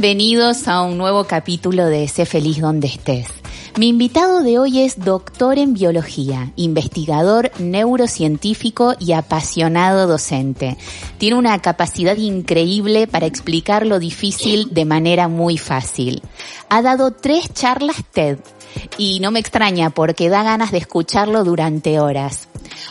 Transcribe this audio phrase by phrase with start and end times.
[0.00, 3.26] Bienvenidos a un nuevo capítulo de Sé feliz donde estés.
[3.76, 10.78] Mi invitado de hoy es doctor en biología, investigador neurocientífico y apasionado docente.
[11.18, 16.22] Tiene una capacidad increíble para explicar lo difícil de manera muy fácil.
[16.70, 18.38] Ha dado tres charlas TED
[18.96, 22.48] y no me extraña porque da ganas de escucharlo durante horas.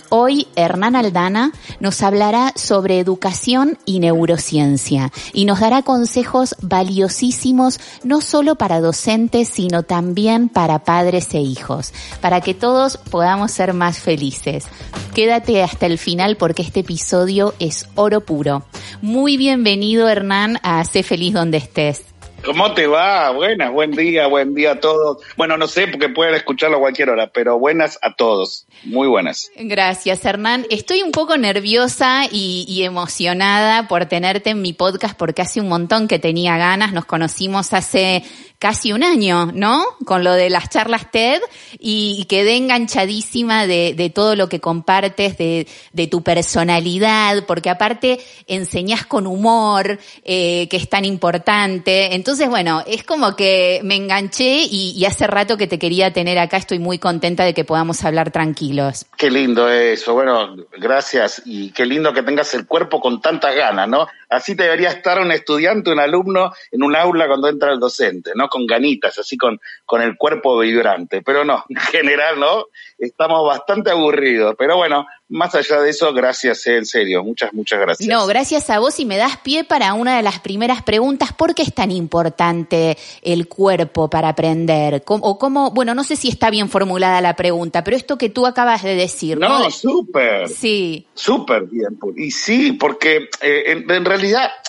[0.09, 8.21] Hoy Hernán Aldana nos hablará sobre educación y neurociencia y nos dará consejos valiosísimos no
[8.21, 13.99] solo para docentes sino también para padres e hijos, para que todos podamos ser más
[13.99, 14.65] felices.
[15.13, 18.63] Quédate hasta el final porque este episodio es oro puro.
[19.01, 22.03] Muy bienvenido Hernán a Sé feliz donde estés.
[22.49, 23.29] ¿Cómo te va?
[23.29, 25.21] Buenas, buen día, buen día a todos.
[25.37, 28.65] Bueno, no sé porque pueden escucharlo a cualquier hora, pero buenas a todos.
[28.85, 29.51] Muy buenas.
[29.55, 30.65] Gracias, Hernán.
[30.71, 36.07] Estoy un poco nerviosa y, emocionada por tenerte en mi podcast porque hace un montón
[36.07, 36.91] que tenía ganas.
[36.91, 38.23] Nos conocimos hace
[38.57, 39.83] casi un año, ¿no?
[40.05, 41.39] Con lo de las charlas TED
[41.79, 49.05] y, quedé enganchadísima de, todo lo que compartes, de, de, tu personalidad, porque aparte enseñás
[49.05, 52.15] con humor, eh, que es tan importante.
[52.15, 56.57] Entonces, bueno, es como que me enganché y hace rato que te quería tener acá.
[56.57, 59.05] Estoy muy contenta de que podamos hablar tranquilos.
[59.17, 60.13] Qué lindo eso.
[60.13, 64.07] Bueno, gracias y qué lindo que tengas el cuerpo con tantas ganas, ¿no?
[64.29, 68.47] Así debería estar un estudiante, un alumno en un aula cuando entra el docente, ¿no?
[68.47, 71.23] Con ganitas, así con, con el cuerpo vibrante.
[71.23, 72.65] Pero no, en general, ¿no?
[72.99, 74.55] Estamos bastante aburridos.
[74.57, 77.23] Pero bueno, más allá de eso, gracias, en serio.
[77.23, 78.07] Muchas, muchas gracias.
[78.07, 81.33] No, gracias a vos y me das pie para una de las primeras preguntas.
[81.33, 85.03] ¿Por qué es tan importante el cuerpo para aprender?
[85.07, 88.45] O cómo, bueno, no sé si está bien formulada la pregunta, pero esto que tú
[88.45, 89.39] acabas de decir.
[89.39, 89.71] No, ¿no?
[89.71, 90.49] súper.
[90.49, 91.07] Sí.
[91.15, 91.97] Súper bien.
[92.15, 94.18] Y sí, porque eh, en, en realidad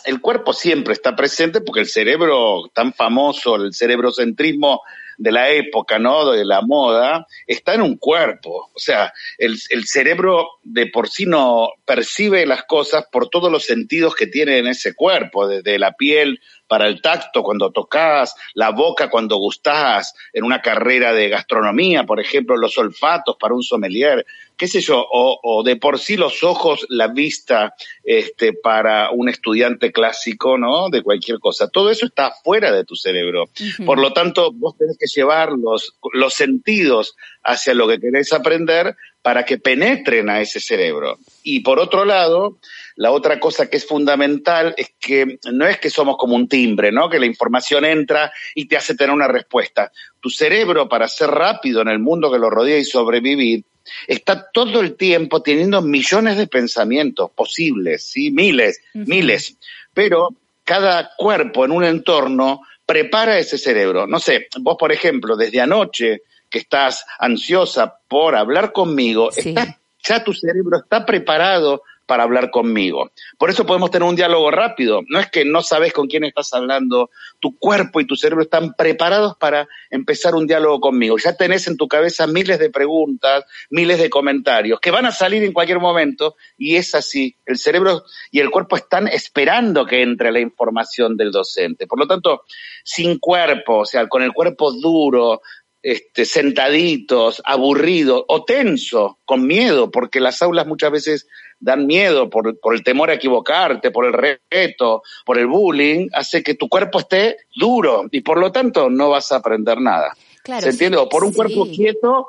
[0.04, 4.82] el cuerpo siempre está presente porque el cerebro tan famoso, el cerebrocentrismo
[5.18, 6.30] de la época, ¿no?
[6.30, 8.70] De la moda, está en un cuerpo.
[8.74, 13.64] O sea, el, el, cerebro de por sí no percibe las cosas por todos los
[13.64, 18.70] sentidos que tiene en ese cuerpo, desde la piel para el tacto cuando tocas, la
[18.70, 24.24] boca cuando gustás, en una carrera de gastronomía, por ejemplo, los olfatos para un sommelier,
[24.56, 29.28] qué sé yo, o, o de por sí los ojos, la vista, este, para un
[29.28, 30.90] estudiante clásico, ¿no?
[30.90, 31.66] De cualquier cosa.
[31.66, 33.46] Todo eso está fuera de tu cerebro.
[33.46, 33.84] Uh -huh.
[33.84, 38.94] Por lo tanto, vos tenés que llevar los, los sentidos hacia lo que querés aprender
[39.22, 41.18] para que penetren a ese cerebro.
[41.42, 42.58] Y por otro lado,
[43.00, 46.92] la otra cosa que es fundamental es que no es que somos como un timbre,
[46.92, 47.08] ¿no?
[47.08, 49.90] Que la información entra y te hace tener una respuesta.
[50.20, 53.64] Tu cerebro, para ser rápido en el mundo que lo rodea y sobrevivir,
[54.06, 58.30] está todo el tiempo teniendo millones de pensamientos posibles, ¿sí?
[58.30, 59.06] Miles, uh -huh.
[59.06, 59.56] miles.
[59.94, 60.28] Pero
[60.62, 64.06] cada cuerpo en un entorno prepara ese cerebro.
[64.06, 69.48] No sé, vos, por ejemplo, desde anoche que estás ansiosa por hablar conmigo, sí.
[69.48, 69.68] estás,
[70.06, 73.12] ya tu cerebro está preparado para hablar conmigo.
[73.38, 75.02] Por eso podemos tener un diálogo rápido.
[75.06, 77.08] No es que no sabes con quién estás hablando,
[77.38, 81.18] tu cuerpo y tu cerebro están preparados para empezar un diálogo conmigo.
[81.18, 85.44] Ya tenés en tu cabeza miles de preguntas, miles de comentarios que van a salir
[85.44, 87.36] en cualquier momento y es así.
[87.46, 88.02] El cerebro
[88.32, 91.86] y el cuerpo están esperando que entre la información del docente.
[91.86, 92.42] Por lo tanto,
[92.82, 95.42] sin cuerpo, o sea, con el cuerpo duro,
[95.82, 101.26] este, sentaditos, aburridos o tenso, con miedo, porque las aulas muchas veces
[101.58, 104.12] dan miedo por, por, el temor a equivocarte, por el
[104.50, 109.10] reto, por el bullying, hace que tu cuerpo esté duro y por lo tanto no
[109.10, 110.14] vas a aprender nada.
[110.42, 110.96] Claro, ¿Se entiende?
[110.96, 112.28] Sí, o por un cuerpo quieto,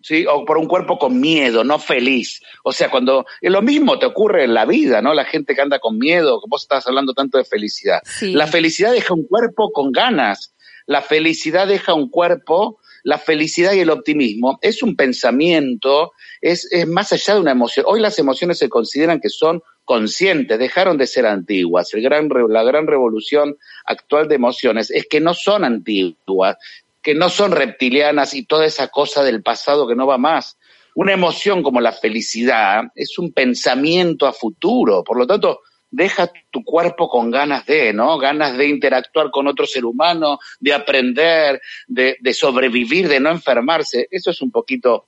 [0.00, 0.24] ¿sí?
[0.26, 2.42] O por un cuerpo con miedo, no feliz.
[2.62, 5.12] O sea, cuando lo mismo te ocurre en la vida, ¿no?
[5.12, 8.00] La gente que anda con miedo, vos estás hablando tanto de felicidad.
[8.04, 8.32] Sí.
[8.32, 10.54] La felicidad deja un cuerpo con ganas.
[10.86, 16.86] La felicidad deja un cuerpo, la felicidad y el optimismo es un pensamiento, es, es
[16.86, 17.84] más allá de una emoción.
[17.88, 21.90] Hoy las emociones se consideran que son conscientes, dejaron de ser antiguas.
[21.94, 26.56] La gran revolución actual de emociones es que no son antiguas,
[27.00, 30.58] que no son reptilianas y toda esa cosa del pasado que no va más.
[30.96, 35.60] Una emoción como la felicidad es un pensamiento a futuro, por lo tanto,
[35.90, 38.18] deja tu cuerpo con ganas de, ¿no?
[38.18, 44.08] Ganas de interactuar con otro ser humano, de aprender, de, de sobrevivir, de no enfermarse.
[44.10, 45.06] Eso es un poquito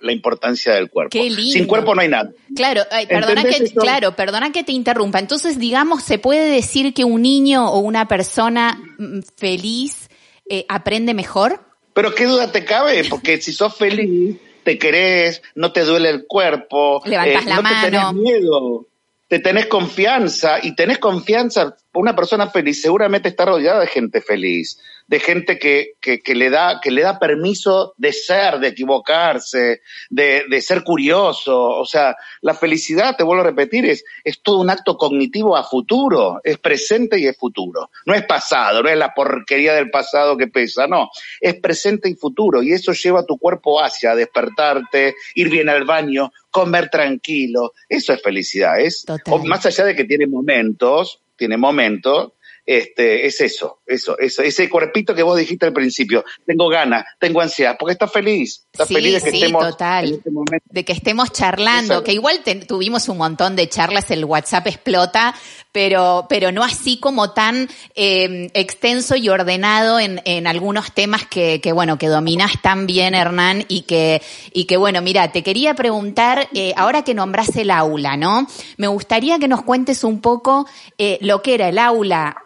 [0.00, 1.10] la importancia del cuerpo.
[1.10, 1.52] Qué lindo.
[1.52, 2.30] Sin cuerpo no hay nada.
[2.54, 5.18] Claro, ay, perdona que, claro, perdona que te interrumpa.
[5.18, 10.08] Entonces, digamos, se puede decir que un niño o una persona mm, feliz
[10.48, 11.60] eh, aprende mejor.
[11.92, 16.26] Pero qué duda te cabe, porque si sos feliz, te querés, no te duele el
[16.26, 18.12] cuerpo, eh, Levantas la no te tenés mano.
[18.14, 18.86] miedo,
[19.34, 21.76] te tenés confianza y tenés confianza.
[21.92, 26.50] Una persona feliz seguramente está rodeada de gente feliz, de gente que, que, que le
[26.50, 31.58] da que le da permiso de ser, de equivocarse, de, de ser curioso.
[31.58, 35.64] O sea, la felicidad, te vuelvo a repetir, es, es todo un acto cognitivo a
[35.64, 37.90] futuro, es presente y es futuro.
[38.06, 41.10] No es pasado, no es la porquería del pasado que pesa, no,
[41.40, 45.84] es presente y futuro y eso lleva a tu cuerpo hacia despertarte, ir bien al
[45.84, 47.72] baño, comer tranquilo.
[47.88, 49.44] Eso es felicidad, es Total.
[49.44, 52.32] más allá de que tiene momentos, tiene momentos,
[52.66, 57.40] este, es eso, eso, eso, ese cuerpito que vos dijiste al principio, tengo ganas, tengo
[57.40, 60.08] ansiedad, porque estás feliz, estás Sí, feliz de que sí, estemos total.
[60.08, 60.66] en este momento.
[60.70, 62.04] de que estemos charlando, Exacto.
[62.04, 65.34] que igual te- tuvimos un montón de charlas, el WhatsApp explota,
[65.74, 71.60] pero, pero no así como tan eh, extenso y ordenado en, en algunos temas que,
[71.60, 74.22] que, bueno, que dominás tan bien, Hernán, y que,
[74.52, 78.46] y que, bueno, mira, te quería preguntar, eh, ahora que nombrás el aula, ¿no?
[78.76, 82.36] Me gustaría que nos cuentes un poco eh, lo que era el aula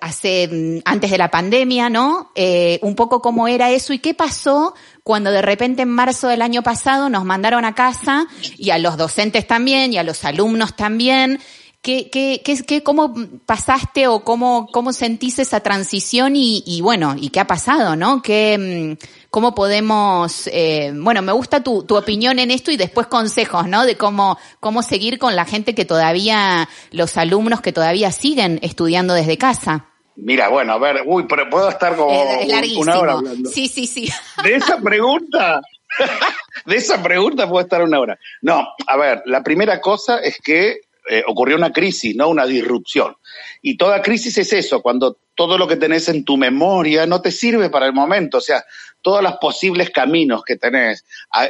[0.00, 2.32] hace, mm, antes de la pandemia, ¿no?
[2.34, 6.40] Eh, un poco cómo era eso y qué pasó cuando de repente en marzo del
[6.40, 8.26] año pasado nos mandaron a casa
[8.56, 11.38] y a los docentes también y a los alumnos también.
[11.80, 13.14] ¿Qué, qué, qué, qué- cómo
[13.46, 18.20] pasaste o cómo, cómo sentís esa transición y, y bueno, y qué ha pasado, ¿no?
[18.20, 23.06] ¿Qué, mm, ¿Cómo podemos, eh, bueno, me gusta tu, tu opinión en esto y después
[23.06, 23.84] consejos, ¿no?
[23.86, 29.14] De cómo, cómo seguir con la gente que todavía, los alumnos que todavía siguen estudiando
[29.14, 29.86] desde casa.
[30.16, 33.48] Mira, bueno, a ver, uy, pero puedo estar como es una hora hablando.
[33.50, 34.10] Sí, sí, sí.
[34.42, 35.60] De esa pregunta,
[36.66, 38.18] de esa pregunta puedo estar una hora.
[38.42, 43.16] No, a ver, la primera cosa es que eh, ocurrió una crisis, no una disrupción.
[43.62, 47.30] Y toda crisis es eso, cuando todo lo que tenés en tu memoria no te
[47.30, 48.64] sirve para el momento, o sea,
[49.02, 51.04] todos los posibles caminos que tenés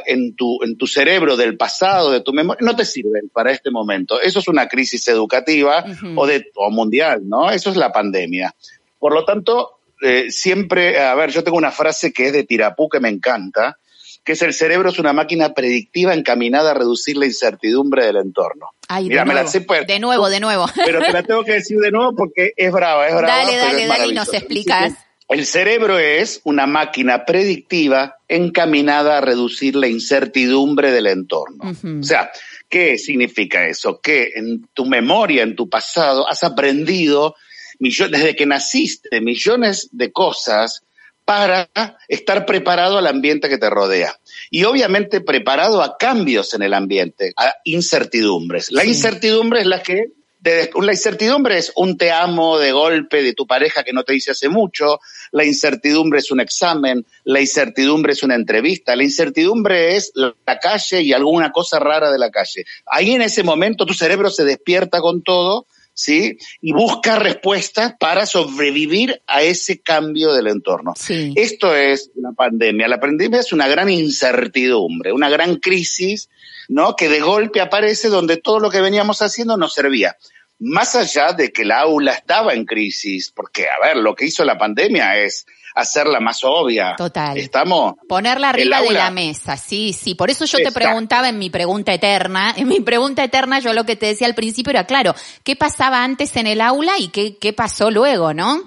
[0.05, 3.71] en tu, en tu cerebro del pasado, de tu memoria, no te sirven para este
[3.71, 4.21] momento.
[4.21, 5.83] Eso es una crisis educativa
[6.15, 7.49] o, de, o mundial, ¿no?
[7.49, 8.53] Eso es la pandemia.
[8.99, 12.87] Por lo tanto, eh, siempre, a ver, yo tengo una frase que es de Tirapú
[12.87, 13.79] que me encanta,
[14.23, 18.67] que es el cerebro es una máquina predictiva encaminada a reducir la incertidumbre del entorno.
[18.87, 20.65] Ay, de Mira, me la nuevo, sé, pues, de nuevo, de nuevo.
[20.85, 23.27] pero te la tengo que decir de nuevo porque es brava, es brava.
[23.27, 24.93] Dale, dale, dale, y nos explicas.
[25.29, 31.71] El cerebro es una máquina predictiva encaminada a reducir la incertidumbre del entorno.
[31.99, 32.31] O sea,
[32.67, 34.01] ¿qué significa eso?
[34.01, 37.35] Que en tu memoria, en tu pasado, has aprendido
[37.77, 40.81] millones, desde que naciste, millones de cosas
[41.29, 41.69] para
[42.07, 44.17] estar preparado al ambiente que te rodea.
[44.49, 48.71] Y obviamente preparado a cambios en el ambiente, a incertidumbres.
[48.71, 48.87] La Sí.
[48.89, 50.05] incertidumbre es la que
[50.41, 54.13] te- la incertidumbre es un te amo de golpe de tu pareja que no te
[54.13, 54.99] dice hace mucho,
[55.31, 60.57] la incertidumbre es un examen, la incertidumbre es una entrevista, la incertidumbre es la la
[60.57, 62.65] calle y alguna cosa rara de la calle.
[62.87, 65.67] Ahí en ese momento tu cerebro se despierta con todo,
[65.99, 66.37] ¿sí?
[66.61, 70.93] Y busca respuestas para sobrevivir a ese cambio del entorno.
[70.95, 71.33] Sí.
[71.35, 72.87] Esto es la pandemia.
[72.87, 76.29] La pandemia es una gran incertidumbre, una gran crisis,
[76.69, 76.95] ¿no?
[76.95, 80.15] Que de golpe aparece donde todo lo que veníamos haciendo nos servía.
[80.59, 84.45] Más allá de que el aula estaba en crisis, porque, a ver, lo que hizo
[84.45, 86.95] la pandemia es hacerla más obvia.
[86.97, 87.37] Total.
[87.37, 87.95] Estamos.
[88.07, 90.15] Ponerla arriba de la mesa, sí, sí.
[90.15, 93.85] Por eso yo te preguntaba en mi pregunta eterna, en mi pregunta eterna yo lo
[93.85, 97.37] que te decía al principio era, claro, ¿qué pasaba antes en el aula y qué,
[97.37, 98.61] qué pasó luego, no?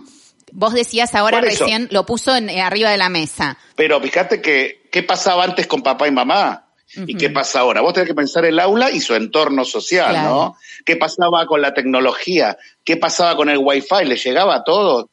[0.53, 3.57] Vos decías ahora recién, lo puso en, eh, arriba de la mesa.
[3.75, 6.62] Pero fíjate que, ¿qué pasaba antes con papá y mamá?
[7.07, 7.81] ¿Y qué pasa ahora?
[7.81, 10.29] Vos tenés que pensar el aula y su entorno social, Claro.
[10.29, 10.57] ¿no?
[10.85, 12.59] ¿Qué pasaba con la tecnología?
[12.85, 14.05] ¿Qué pasaba con el wifi?
[14.05, 15.07] ¿Le llegaba a todos?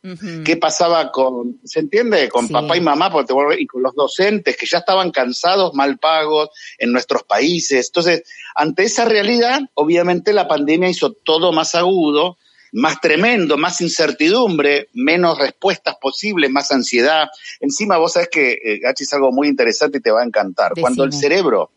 [0.44, 2.28] ¿Qué pasaba con, se entiende?
[2.28, 2.54] Con Sí.
[2.54, 5.98] papá y mamá porque te vuelve- y con los docentes que ya estaban cansados, mal
[6.00, 7.88] pagos en nuestros países.
[7.88, 8.24] Entonces,
[8.56, 12.38] ante esa realidad, obviamente la pandemia hizo todo más agudo,
[12.74, 17.28] más tremendo, más incertidumbre, menos respuestas posibles, más ansiedad.
[17.60, 20.74] Encima vos sabés que, eh, Gachi, es algo muy interesante y te va a encantar.
[20.80, 21.72] Cuando el cerebro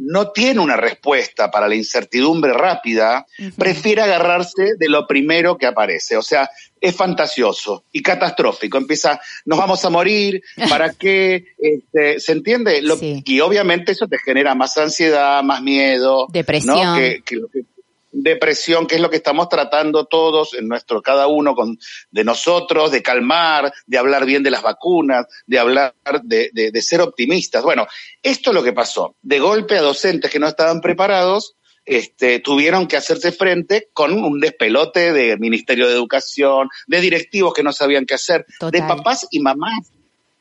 [0.00, 6.16] no tiene una respuesta para la incertidumbre rápida, prefiere agarrarse de lo primero que aparece.
[6.16, 6.48] O sea,
[6.80, 8.78] es fantasioso y catastrófico.
[8.78, 11.46] Empieza, nos vamos a morir, ¿para qué?
[11.58, 12.80] Este, ¿Se entiende?
[12.82, 13.22] Lo- Sí.
[13.24, 16.26] Y obviamente eso te genera más ansiedad, más miedo.
[16.26, 16.32] ¿no?
[16.32, 16.96] Depresión.
[16.96, 17.62] Que- que lo que-
[18.10, 21.78] depresión, que es lo que estamos tratando todos en nuestro, cada uno con,
[22.10, 26.82] de nosotros, de calmar, de hablar bien de las vacunas, de hablar de, de- de
[26.82, 27.62] ser optimistas.
[27.62, 27.86] Bueno,
[28.22, 29.14] esto es lo que pasó.
[29.22, 34.40] De golpe a docentes que no estaban preparados, este, tuvieron que hacerse frente con un
[34.40, 38.70] despelote de Ministerio de Educación, de directivos que no sabían qué hacer, Total.
[38.80, 39.92] de papás y mamás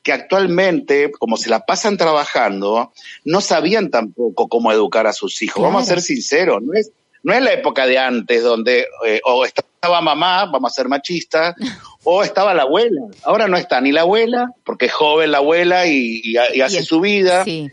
[0.03, 2.93] que actualmente, como se la pasan trabajando,
[3.25, 5.61] no sabían tampoco cómo educar a sus hijos.
[5.61, 6.91] Vamos a ser sinceros, no es,
[7.23, 11.55] no es la época de antes donde eh, o estaba mamá, vamos a ser machistas,
[12.03, 13.01] o estaba la abuela.
[13.23, 16.61] Ahora no está ni la abuela, porque es joven la abuela y, y ha- y
[16.61, 17.69] hace Y su vida Sí.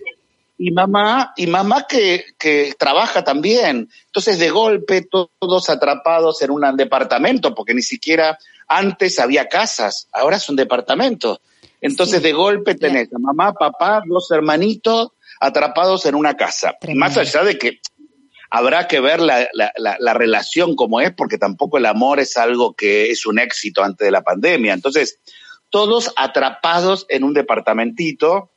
[0.58, 3.88] y mamá, y mamá que, que trabaja también.
[4.06, 10.08] Entonces, de golpe, to- todos atrapados en un departamento, porque ni siquiera antes había casas,
[10.12, 11.38] ahora son departamentos.
[11.80, 12.24] Entonces, Sí.
[12.24, 15.08] de golpe tenés a mamá, papá, dos hermanitos
[15.40, 16.74] atrapados en una casa.
[16.80, 17.00] Tremendo.
[17.06, 17.80] Más allá de que
[18.54, 22.36] habrá que ver la, la, la, la relación como es, porque tampoco el amor es
[22.36, 24.72] algo que es un éxito antes de la pandemia.
[24.72, 25.18] Entonces,
[25.70, 28.52] todos atrapados en un departamentito,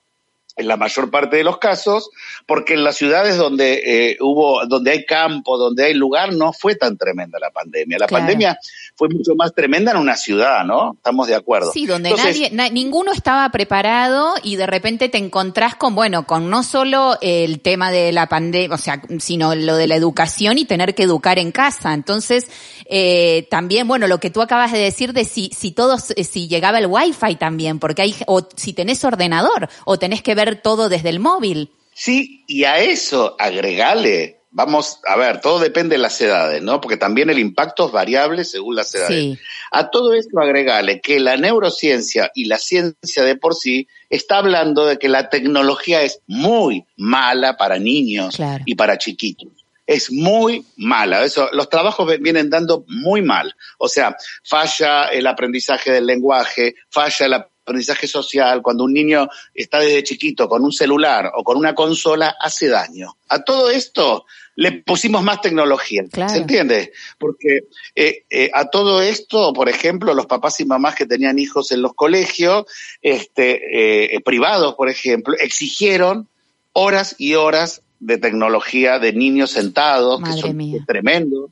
[0.58, 2.10] en la mayor parte de los casos,
[2.46, 6.76] porque en las ciudades donde eh, hubo, donde hay campo, donde hay lugar, no fue
[6.76, 7.98] tan tremenda la pandemia.
[8.00, 8.24] La Claro.
[8.26, 8.60] pandemia
[8.96, 10.94] fue mucho más tremenda en una ciudad, ¿no?
[10.94, 11.72] Estamos de acuerdo.
[11.72, 16.26] Sí, donde Entonces, nadie, na- ninguno estaba preparado y de repente te encontrás con, bueno,
[16.26, 20.58] con no solo el tema de la pandemia, o sea, sino lo de la educación
[20.58, 21.94] y tener que educar en casa.
[21.94, 22.48] Entonces,
[22.90, 26.80] eh, también, bueno, lo que tú acabas de decir de si, si todos, si llegaba
[26.80, 31.10] el wifi también, porque hay, o si tenés ordenador, o tenés que ver todo desde
[31.10, 31.70] el móvil.
[31.94, 36.80] Sí, y a eso agregale, vamos a ver, todo depende de las edades, ¿no?
[36.80, 39.18] Porque también el impacto es variable según las edades.
[39.18, 39.40] Sí.
[39.72, 44.86] A todo esto agregale que la neurociencia y la ciencia de por sí está hablando
[44.86, 48.64] de que la tecnología es muy mala para niños Claro.
[48.66, 49.50] y para chiquitos.
[49.86, 51.24] Es muy mala.
[51.24, 53.56] Eso, los trabajos vienen dando muy mal.
[53.78, 57.34] O sea, falla el aprendizaje del lenguaje, falla el
[57.68, 58.62] aprendizaje social.
[58.62, 63.18] Cuando un niño está desde chiquito con un celular o con una consola, hace daño.
[63.28, 66.04] A todo esto le pusimos más tecnología.
[66.12, 66.34] Claro.
[66.34, 66.92] ¿Se entiende?
[67.20, 71.72] Porque eh, eh, a todo esto, por ejemplo, los papás y mamás que tenían hijos
[71.72, 72.66] en los colegios,
[73.02, 76.28] este, eh, privados, por ejemplo, exigieron
[76.74, 80.84] horas y horas de tecnología de niños sentados, Madre que son mía.
[80.86, 81.50] tremendo,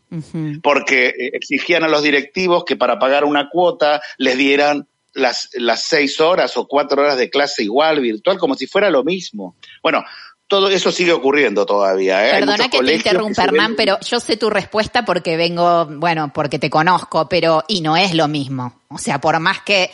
[0.62, 6.20] porque exigían a los directivos que para pagar una cuota les dieran las, las seis
[6.22, 9.56] horas o cuatro horas de clase igual, virtual, como si fuera lo mismo.
[9.82, 10.04] Bueno,
[10.48, 12.28] todo eso sigue ocurriendo todavía.
[12.28, 12.40] ¿eh?
[12.40, 16.70] Perdona que te interrumpa, ven- pero yo sé tu respuesta porque vengo, bueno, porque te
[16.70, 18.82] conozco, pero y no es lo mismo.
[18.90, 19.90] O sea, por más que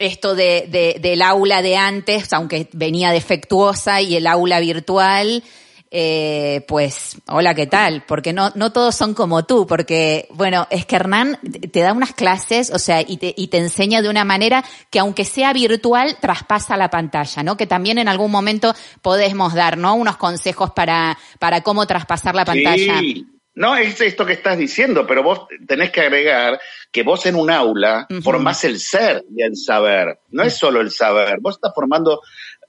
[0.00, 5.44] esto de, de- del aula de antes, aunque venía defectuosa y el aula virtual,
[5.90, 8.04] eh, pues, hola, ¿qué tal?
[8.06, 11.38] Porque no, no todos son como tú, porque, bueno, es que Hernán
[11.72, 14.98] te da unas clases, o sea, y te, y te enseña de una manera que
[14.98, 17.56] aunque sea virtual, traspasa la pantalla, ¿no?
[17.56, 19.94] Que también en algún momento podemos dar, ¿no?
[19.94, 22.98] Unos consejos para, para cómo traspasar la pantalla.
[22.98, 23.26] Sí.
[23.58, 26.60] No, es esto que estás diciendo, pero vos tenés que agregar
[26.92, 30.20] que vos en un aula formás el ser y el saber.
[30.30, 31.38] No es solo el saber.
[31.40, 32.20] Vos estás formando,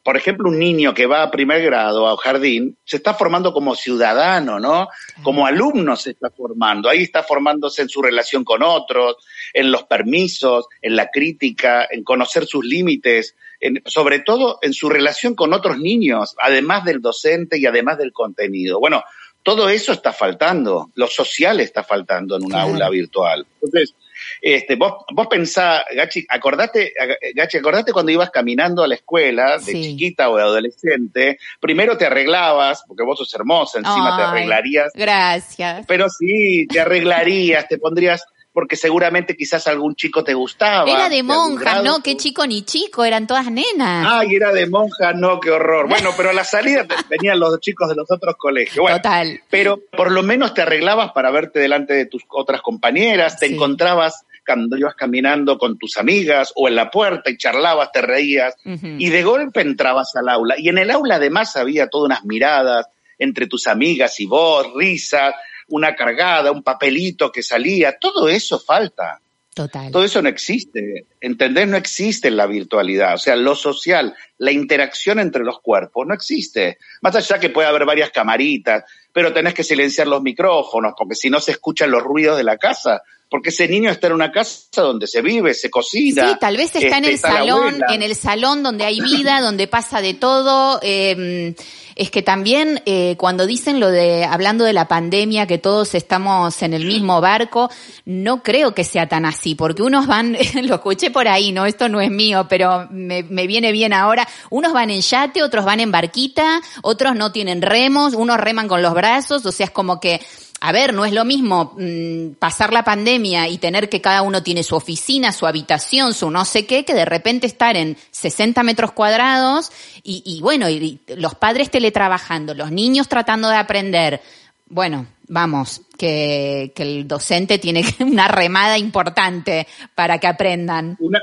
[0.09, 3.75] por ejemplo, un niño que va a primer grado, a jardín, se está formando como
[3.75, 4.87] ciudadano, ¿no?
[5.21, 6.89] Como alumno se está formando.
[6.89, 9.17] Ahí está formándose en su relación con otros,
[9.53, 14.89] en los permisos, en la crítica, en conocer sus límites, en- sobre todo en su
[14.89, 18.79] relación con otros niños, además del docente y además del contenido.
[18.79, 19.03] Bueno,
[19.43, 22.71] todo eso está faltando, lo social está faltando en una Claro.
[22.71, 23.45] aula virtual.
[23.61, 23.93] Entonces,
[24.41, 26.93] este, vos, vos pensá, Gachi, acordate,
[27.35, 29.81] Gachi, acordate cuando ibas caminando a la escuela, de Sí.
[29.81, 35.85] chiquita o de adolescente, primero te arreglabas, porque vos sos hermosa, encima te arreglarías, Gracias.
[35.87, 40.89] pero sí, te arreglarías, te pondrías, porque seguramente quizás algún chico te gustaba.
[40.89, 41.83] Era de grado.
[41.83, 42.03] ¿no?
[42.03, 44.07] Qué chico ni chico, eran todas nenas.
[44.09, 45.87] Ay, era de monja, no, qué horror.
[45.87, 48.79] Bueno, pero a la salida venían los chicos de los otros colegios.
[48.81, 49.39] Bueno, Total.
[49.49, 53.53] Pero por lo menos te arreglabas para verte delante de tus otras compañeras, te Sí.
[53.53, 58.55] encontrabas cuando ibas caminando con tus amigas o en la puerta y charlabas, te reías
[58.65, 60.55] y de golpe entrabas al aula.
[60.57, 62.87] Y en el aula además había todas unas miradas
[63.19, 65.35] entre tus amigas y vos, risas,
[65.67, 69.21] una cargada, un papelito que salía, todo eso falta.
[69.53, 69.91] Total.
[69.91, 71.67] Todo eso no existe, ¿entendés?
[71.67, 73.13] No existe en la virtualidad.
[73.15, 76.79] O sea, lo social, la interacción entre los cuerpos, no existe.
[77.01, 81.29] Más allá que puede haber varias camaritas, pero tenés que silenciar los micrófonos, porque si
[81.29, 83.01] no se escuchan los ruidos de la casa.
[83.29, 86.29] Porque ese niño está en una casa donde se vive, se cocina.
[86.31, 88.99] Sí, tal vez está en este, el está la salón, en el salón donde hay
[89.01, 90.79] vida, donde pasa de todo.
[90.81, 91.53] eh,
[91.99, 96.63] es que también eh, cuando dicen lo de, hablando de la pandemia, que todos estamos
[96.63, 97.69] en el mismo barco,
[98.05, 101.89] no creo que sea tan así, porque unos van, lo escuché por ahí, no, esto
[101.89, 105.79] no es mío, pero me, me viene bien ahora, unos van en yate, otros van
[105.79, 109.99] en barquita, otros no tienen remos, unos reman con los brazos, o sea, es como
[109.99, 110.21] que
[110.61, 114.43] a ver, no es lo mismo mm, pasar la pandemia y tener que cada uno
[114.43, 118.61] tiene su oficina, su habitación, su no sé qué, que de repente estar en 60
[118.63, 119.71] metros cuadrados
[120.03, 124.21] y, bueno, y, los padres teletrabajando, los niños tratando de aprender.
[124.67, 130.97] Bueno, vamos, que, que el docente tiene una remada importante para que aprendan.
[130.99, 131.21] Una-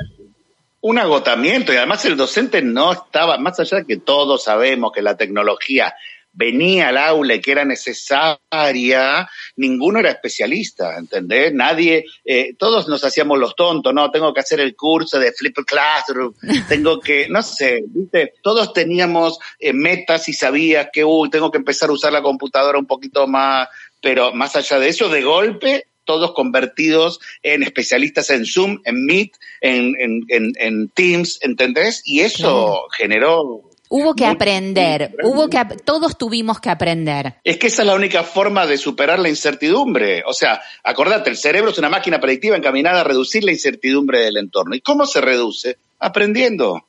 [0.87, 5.03] un agotamiento y además el docente no estaba, más allá de que todos sabemos que
[5.03, 5.93] la tecnología
[6.33, 11.53] venía al aula y que era necesaria, ninguno era especialista, ¿entendés?
[11.53, 15.57] Nadie, eh, todos nos hacíamos los tontos, no, tengo que hacer el curso de Flip
[15.67, 16.35] Classroom,
[16.69, 21.59] tengo que, no sé, viste, todos teníamos eh, metas y sabías que, uy, tengo que
[21.59, 23.67] empezar a usar la computadora un poquito más,
[24.01, 29.33] pero más allá de eso, de golpe, todos convertidos en especialistas en Zoom, en Meet,
[29.61, 32.03] en, en, en, en Teams, ¿entendés?
[32.07, 33.63] Y eso generó...
[33.89, 37.35] Hubo que aprender, hubo que, todos tuvimos que aprender.
[37.45, 40.25] Es que esa es la única forma de superar la incertidumbre.
[40.27, 44.39] O sea, acordate, el cerebro es una máquina predictiva encaminada a reducir la incertidumbre del
[44.39, 44.75] entorno.
[44.75, 45.77] ¿Y cómo se reduce?
[46.01, 46.85] Aprendiendo.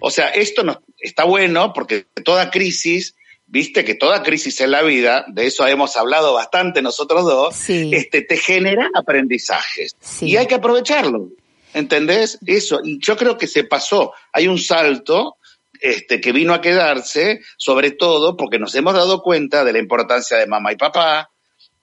[0.00, 3.14] O sea, esto no, está bueno porque toda crisis,
[3.50, 7.90] viste que toda crisis en la vida, de eso hemos hablado bastante nosotros dos, Sí.
[7.92, 9.96] este, te genera aprendizajes.
[10.00, 10.26] Sí.
[10.30, 11.28] Y hay que aprovecharlo.
[11.74, 12.38] ¿Entendés?
[12.46, 12.80] Eso.
[12.82, 14.12] Y yo creo que se pasó.
[14.32, 15.36] Hay un salto
[15.80, 20.36] este, que vino a quedarse, sobre todo porque nos hemos dado cuenta de la importancia
[20.36, 21.30] de mamá y papá,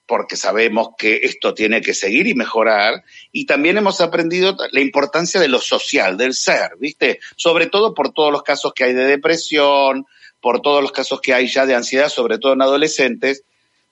[0.06, 5.42] porque sabemos que esto tiene que seguir y mejorar, y también hemos aprendido la importancia
[5.42, 7.20] de lo social, del ser, ¿viste?
[7.36, 10.06] Sobre todo por todos los casos que hay de depresión,
[10.42, 13.44] por todos los casos que hay ya de ansiedad, sobre todo en adolescentes.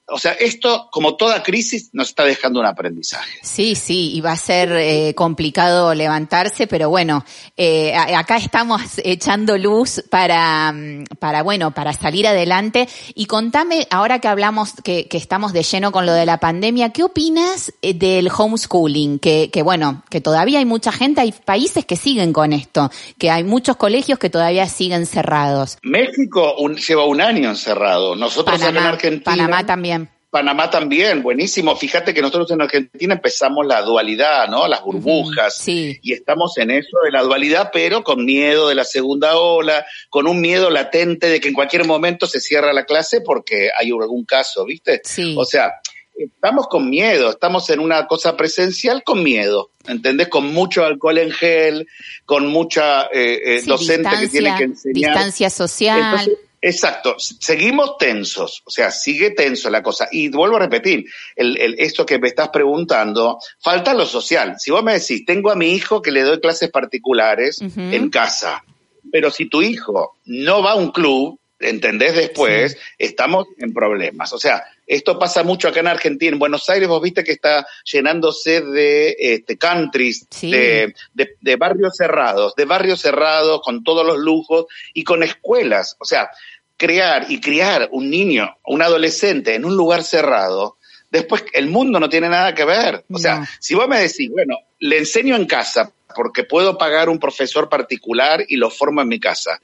[0.08, 3.40] O sea, esto, como toda crisis, nos está dejando un aprendizaje.
[3.42, 7.26] Sí, sí, y va a ser eh, complicado levantarse, pero bueno,
[7.58, 12.88] eh, acá estamos echando luz para, mm, para, bueno, para salir adelante.
[13.16, 16.90] Y contame, ahora que hablamos, que, que estamos de lleno con lo de la pandemia,
[16.90, 19.18] ¿qué opinas eh, del homeschooling?
[19.18, 23.32] Que, que bueno, que todavía hay mucha gente, hay países que siguen con esto, que
[23.32, 25.80] hay muchos colegios que todavía siguen cerrados.
[25.82, 28.16] México un- lleva un año encerrado.
[28.16, 29.24] Nosotros acá en Panamá, Argentina.
[29.36, 29.95] Panamá también.
[30.36, 31.78] Panamá también, buenísimo.
[31.78, 34.68] Fíjate que nosotros en Argentina empezamos la dualidad, ¿no?
[34.68, 35.56] Las burbujas.
[35.56, 35.98] sí.
[36.02, 40.28] Y estamos en eso de la dualidad, pero con miedo de la segunda ola, con
[40.28, 44.26] un miedo latente de que en cualquier momento se cierra la clase porque hay algún
[44.26, 45.00] caso, ¿viste?
[45.06, 45.36] Sí.
[45.38, 45.72] O sea,
[46.18, 50.28] estamos con miedo, estamos en una cosa presencial con miedo, ¿entendés?
[50.28, 51.88] Con mucho alcohol en gel,
[52.26, 55.14] con mucha eh, eh, Sí, docente que tiene que enseñar.
[55.14, 56.00] distancia social.
[56.02, 60.08] Entonces, exacto, seguimos tensos, o sea, sigue tenso la cosa.
[60.12, 64.56] Y vuelvo a repetir, el, el- esto que me estás preguntando, falta lo social.
[64.60, 68.64] Si vos me decís, tengo a mi hijo que le doy clases particulares en casa,
[69.12, 72.16] pero si tu hijo no va a un club, ¿entendés?
[72.16, 74.34] Después, estamos en problemas.
[74.34, 76.34] O sea, esto pasa mucho acá en Argentina.
[76.34, 80.52] En Buenos Aires vos viste que está llenándose de este, countries, Sí.
[80.52, 85.96] de, de, de barrios cerrados, de barrios cerrados con todos los lujos y con escuelas.
[86.00, 86.30] O sea,
[86.78, 90.78] crear y criar un niño, un adolescente en un lugar cerrado,
[91.10, 93.06] después el mundo no tiene nada que ver.
[93.12, 97.20] O sea, si vos me decís, bueno, le enseño en casa porque puedo pagar un
[97.20, 99.60] profesor particular y lo formo en mi casa,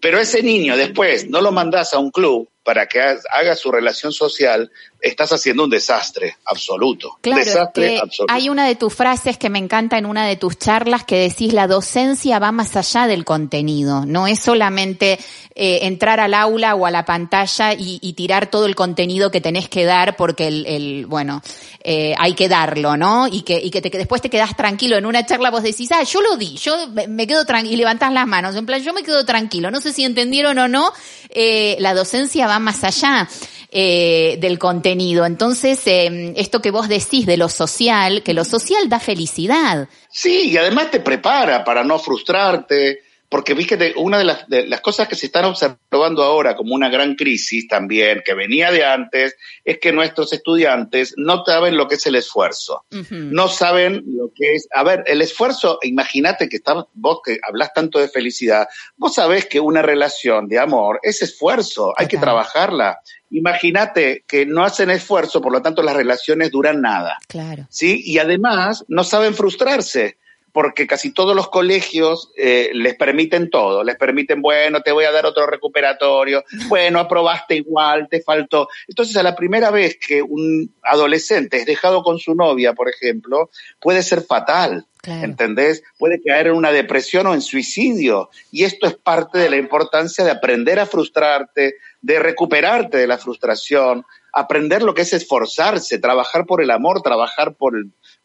[0.00, 3.70] pero ese niño después no lo mandás a un club para que ha- haga su
[3.72, 4.70] relación social,
[5.08, 7.18] estás haciendo un desastre absoluto.
[7.20, 8.34] Claro, desastre que absoluto.
[8.34, 11.52] hay una de tus frases que me encanta en una de tus charlas que decís
[11.52, 15.18] la docencia va más allá del contenido, no es solamente
[15.58, 19.40] eh, entrar al aula o a la pantalla y, y, tirar todo el contenido que
[19.40, 21.40] tenés que dar porque el, el bueno,
[21.82, 23.26] eh, hay que darlo, ¿no?
[23.26, 24.98] Y que, y que, te, que después te quedás tranquilo.
[24.98, 26.76] En una charla vos decís, ah, yo lo di, yo
[27.08, 29.94] me quedo tranquilo, y levantás las manos, en plan, yo me quedo tranquilo, no sé
[29.94, 30.92] si entendieron o no,
[31.30, 33.26] eh, la docencia va más allá.
[33.72, 34.95] Del contenido.
[35.24, 39.88] Entonces, eh, esto que vos decís de lo social, que lo social da felicidad.
[40.10, 43.00] Sí, y además te prepara para no frustrarte,
[43.36, 46.88] porque fíjate, una de las, de las, cosas que se están observando ahora como una
[46.88, 51.96] gran crisis también, que venía de antes, es que nuestros estudiantes no saben lo que
[51.96, 52.86] es el esfuerzo.
[52.90, 53.30] Uh -huh.
[53.32, 57.74] No saben lo que es, a ver, el esfuerzo, imagínate que estás, vos que hablas
[57.74, 63.00] tanto de felicidad, vos sabés que una relación de amor es esfuerzo, hay que trabajarla.
[63.28, 67.18] Imagínate que no hacen esfuerzo, por lo tanto las relaciones duran nada.
[67.28, 67.66] Claro.
[67.68, 68.00] ¿Sí?
[68.02, 70.16] Y además no saben frustrarse
[70.56, 75.12] porque casi todos los colegios eh, les permiten todo, les permiten, bueno, te voy a
[75.12, 78.66] dar otro recuperatorio, bueno, aprobaste igual, te faltó.
[78.88, 83.50] Entonces, a la primera vez que un adolescente es dejado con su novia, por ejemplo,
[83.78, 84.86] puede ser fatal.
[85.02, 85.24] Claro.
[85.24, 85.82] ¿Entendés?
[85.98, 88.30] Puede caer en una depresión o en suicidio.
[88.50, 93.18] Y esto es parte de la importancia de aprender a frustrarte, de recuperarte de la
[93.18, 97.74] frustración, aprender lo que es esforzarse, trabajar por el amor, trabajar por,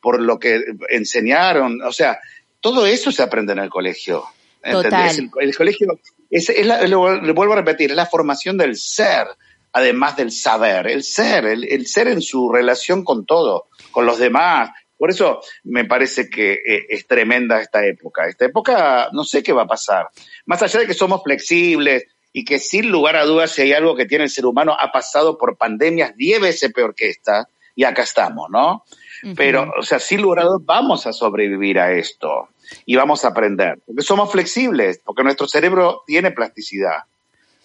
[0.01, 1.81] por lo que enseñaron.
[1.81, 2.19] O sea,
[2.59, 4.25] todo eso se aprende en el colegio.
[4.61, 5.19] ¿entendés?
[5.19, 8.75] El, el, colegio, es, es la, lo, le vuelvo a repetir, es la formación del
[8.75, 9.27] ser,
[9.71, 10.87] además del saber.
[10.87, 15.41] El ser, el, el ser en su relación con todo, con los demás, por eso
[15.63, 18.27] me parece que eh, es tremenda esta época.
[18.27, 20.09] Esta época no sé qué va a pasar.
[20.45, 23.95] Más allá de que somos flexibles y que sin lugar a dudas si hay algo
[23.95, 27.83] que tiene el ser humano ha pasado por pandemias diez veces peor que esta y
[27.83, 28.83] acá estamos, ¿no?
[29.23, 29.33] Uh -huh.
[29.35, 32.49] Pero, o sea, sin lugar a dudas vamos a sobrevivir a esto
[32.85, 33.79] y vamos a aprender.
[33.85, 37.03] Porque somos flexibles, porque nuestro cerebro tiene plasticidad.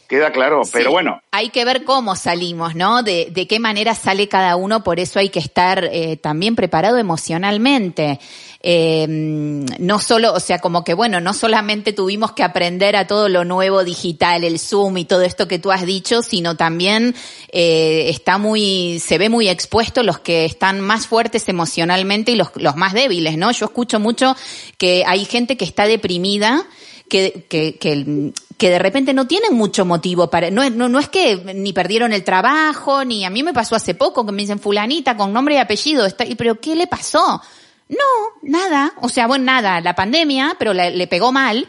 [0.09, 1.21] Queda claro, sí, pero bueno.
[1.33, 3.03] Hay que ver cómo salimos, ¿no?
[3.03, 6.99] De, de qué manera sale cada uno, por eso hay que estar eh, también preparado
[6.99, 8.21] emocionalmente.
[8.69, 13.29] Eh, no solo, o sea, como que bueno, no solamente tuvimos que aprender a todo
[13.29, 17.15] lo nuevo digital, el Zoom y todo esto que tú has dicho, sino también
[17.53, 22.49] eh, está muy, se ve muy expuesto los que están más fuertes emocionalmente y los,
[22.57, 23.53] los más débiles, ¿no?
[23.53, 24.35] Yo escucho mucho
[24.79, 26.67] que hay gente que está deprimida,
[27.09, 31.09] que, que, que, que de repente no tienen mucho motivo para, no, no, no es
[31.09, 34.59] que ni perdieron el trabajo, ni a mí me pasó hace poco que me dicen
[34.59, 37.43] fulanita con nombre y apellido, está, pero ¿qué le pasó?
[37.89, 37.97] No,
[38.43, 41.69] nada, o sea, bueno, nada, la pandemia, pero le pegó mal.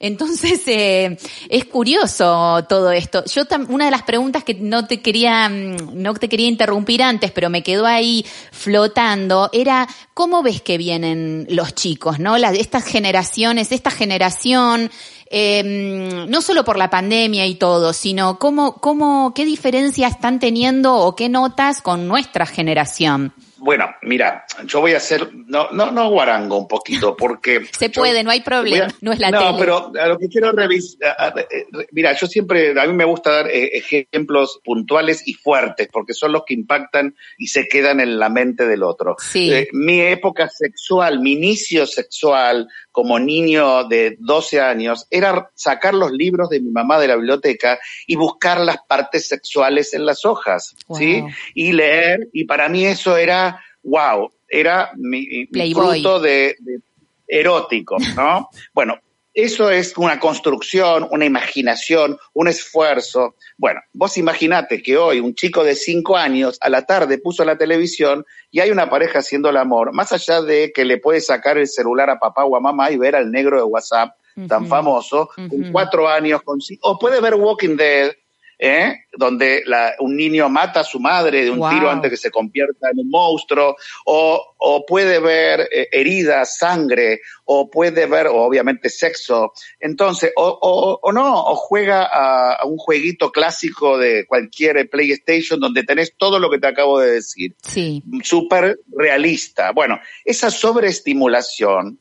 [0.00, 3.24] Entonces, eh, es curioso todo esto.
[3.26, 7.50] Yo, una de las preguntas que no te quería, no te quería interrumpir antes, pero
[7.50, 12.38] me quedó ahí flotando, era, ¿cómo ves que vienen los chicos, no?
[12.38, 14.90] Las, estas generaciones, esta generación,
[15.30, 20.94] eh, no solo por la pandemia y todo, sino cómo, cómo, qué diferencia están teniendo
[20.94, 23.34] o qué notas con nuestra generación.
[23.58, 27.66] Bueno, mira, yo voy a hacer, no, no, no guarango un poquito, porque...
[27.78, 29.56] Se puede, no hay problema, a, no es la No, tele.
[29.58, 31.34] pero a lo que quiero revisar,
[31.92, 36.32] mira, yo siempre, a mí me gusta dar eh, ejemplos puntuales y fuertes, porque son
[36.32, 39.16] los que impactan y se quedan en la mente del otro.
[39.18, 39.52] Sí.
[39.52, 46.10] Eh, mi época sexual, mi inicio sexual como niño de 12 años, era sacar los
[46.10, 50.74] libros de mi mamá de la biblioteca y buscar las partes sexuales en las hojas,
[50.88, 50.98] wow.
[50.98, 51.24] ¿sí?
[51.54, 53.47] Y leer, y para mí eso era
[53.88, 56.80] wow, era mi, mi fruto de, de,
[57.26, 58.48] erótico, ¿no?
[58.72, 58.98] bueno,
[59.40, 63.36] eso es una construcción, una imaginación, un esfuerzo.
[63.56, 67.56] Bueno, vos imaginate que hoy un chico de cinco años a la tarde puso la
[67.56, 71.56] televisión y hay una pareja haciendo el amor, más allá de que le puede sacar
[71.56, 74.48] el celular a papá o a mamá y ver al negro de WhatsApp uh -huh.
[74.48, 75.48] tan famoso, uh -huh.
[75.48, 78.10] con cuatro años, con, o puede ver Walking Dead,
[78.58, 79.04] ¿eh?
[79.12, 81.70] donde la, un niño mata a su madre de un wow.
[81.70, 87.20] tiro antes que se convierta en un monstruo, o, o puede ver eh, heridas, sangre,
[87.44, 89.52] o puede ver, o obviamente sexo.
[89.80, 95.60] Entonces, o, o, o no, o juega a, a, un jueguito clásico de cualquier PlayStation
[95.60, 97.54] donde tenés todo lo que te acabo de decir.
[97.62, 98.02] Sí.
[98.22, 99.72] Súper realista.
[99.72, 102.00] Bueno, esa sobreestimulación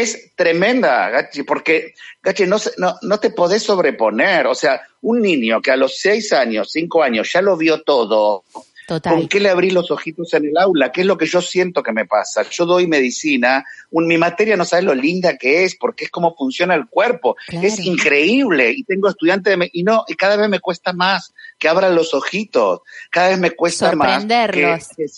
[0.00, 4.46] es tremenda, Gachi, porque, Gachi, no, no, no te podés sobreponer.
[4.46, 8.44] O sea, un niño que a los seis años, cinco años, ya lo vio todo,
[8.86, 9.14] Total.
[9.14, 10.92] ¿Con qué le abrí los ojitos en el aula?
[10.92, 12.42] ¿Qué es lo que yo siento que me pasa?
[12.50, 16.36] Yo doy medicina, un- mi materia no sabes lo linda que es, porque es cómo
[16.36, 17.34] funciona el cuerpo.
[17.46, 17.66] Claro.
[17.66, 18.72] Es increíble.
[18.76, 22.12] Y tengo estudiantes de y no, y cada vez me cuesta más que abran los
[22.12, 22.80] ojitos.
[23.10, 24.22] Cada vez me cuesta más.
[24.52, 25.08] Que- que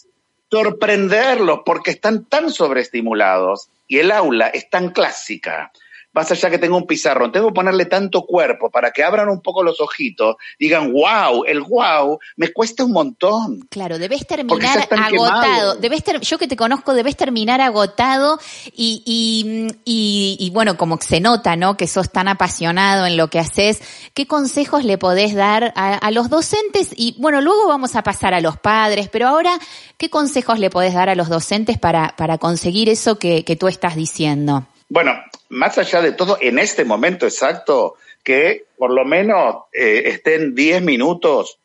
[0.50, 5.72] sorprenderlos, porque están tan sobreestimulados y el aula es tan clásica.
[6.16, 9.42] Más allá que tengo un pizarrón, tengo que ponerle tanto cuerpo para que abran un
[9.42, 13.66] poco los ojitos, digan, wow, el wow, me cuesta un montón.
[13.68, 15.10] Claro, debes terminar agotado.
[15.10, 15.80] quemados.
[15.82, 18.38] Debes ter- yo que te conozco, debes terminar agotado
[18.74, 21.76] y, y, y, y, bueno, como se nota, ¿no?
[21.76, 23.82] Que sos tan apasionado en lo que haces.
[24.14, 26.94] ¿Qué consejos le podés dar a, a los docentes?
[26.96, 29.58] Y bueno, luego vamos a pasar a los padres, pero ahora,
[29.98, 33.68] ¿qué consejos le podés dar a los docentes para, para conseguir eso que, que tú
[33.68, 34.66] estás diciendo?
[34.88, 35.12] Bueno,
[35.48, 40.82] más allá de todo, en este momento exacto, que por lo menos eh, estén 10
[40.82, 41.58] minutos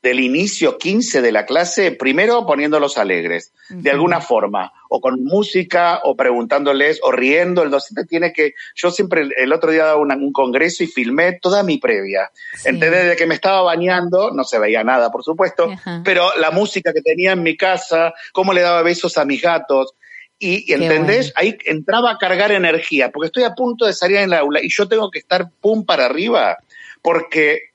[0.00, 6.00] del inicio 15 de la clase, primero poniéndolos alegres, de alguna forma, o con música,
[6.04, 7.64] o preguntándoles, o riendo.
[7.64, 11.64] El docente tiene que, yo siempre el- otro día daba un congreso y filmé toda
[11.64, 12.30] mi previa.
[12.54, 12.70] Sí.
[12.78, 15.68] Desde que me estaba bañando, no se veía nada, por supuesto,
[16.04, 19.94] pero la música que tenía en mi casa, cómo le daba besos a mis gatos.
[20.38, 21.32] Y, ¿entendés?
[21.32, 21.32] bueno.
[21.36, 24.68] Ahí entraba a cargar energía, porque estoy a punto de salir en el aula y
[24.70, 26.58] yo tengo que estar pum para arriba,
[27.02, 27.68] porque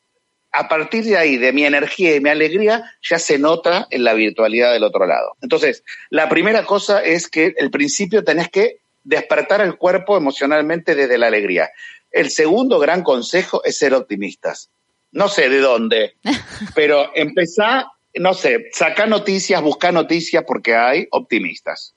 [0.54, 4.14] a partir de ahí, de mi energía y mi alegría, ya se nota en la
[4.14, 5.36] virtualidad del otro lado.
[5.42, 11.18] Entonces, la primera cosa es que el principio tenés que despertar el cuerpo emocionalmente desde
[11.18, 11.72] la alegría.
[12.12, 14.70] El segundo gran consejo es ser optimistas.
[15.12, 16.16] No sé de dónde,
[16.76, 21.96] pero empezá, no sé, saca noticias, busca noticias porque hay optimistas.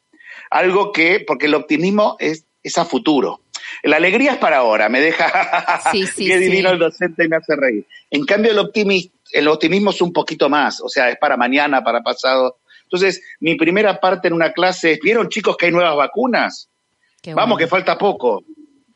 [0.51, 3.41] Algo que, porque el optimismo es, es a futuro.
[3.83, 6.45] La alegría es para ahora, me deja, Sí, sí, qué sí.
[6.45, 7.87] divino el docente y me hace reír.
[8.11, 11.83] En cambio, el, optimis- el optimismo es un poquito más, o sea, es para mañana,
[11.83, 12.59] para pasado.
[12.85, 16.69] Entonces, mi primera parte en una clase es, ¿vieron chicos que hay nuevas vacunas?
[17.21, 17.59] Qué Vamos, bueno.
[17.59, 18.45] que falta poco.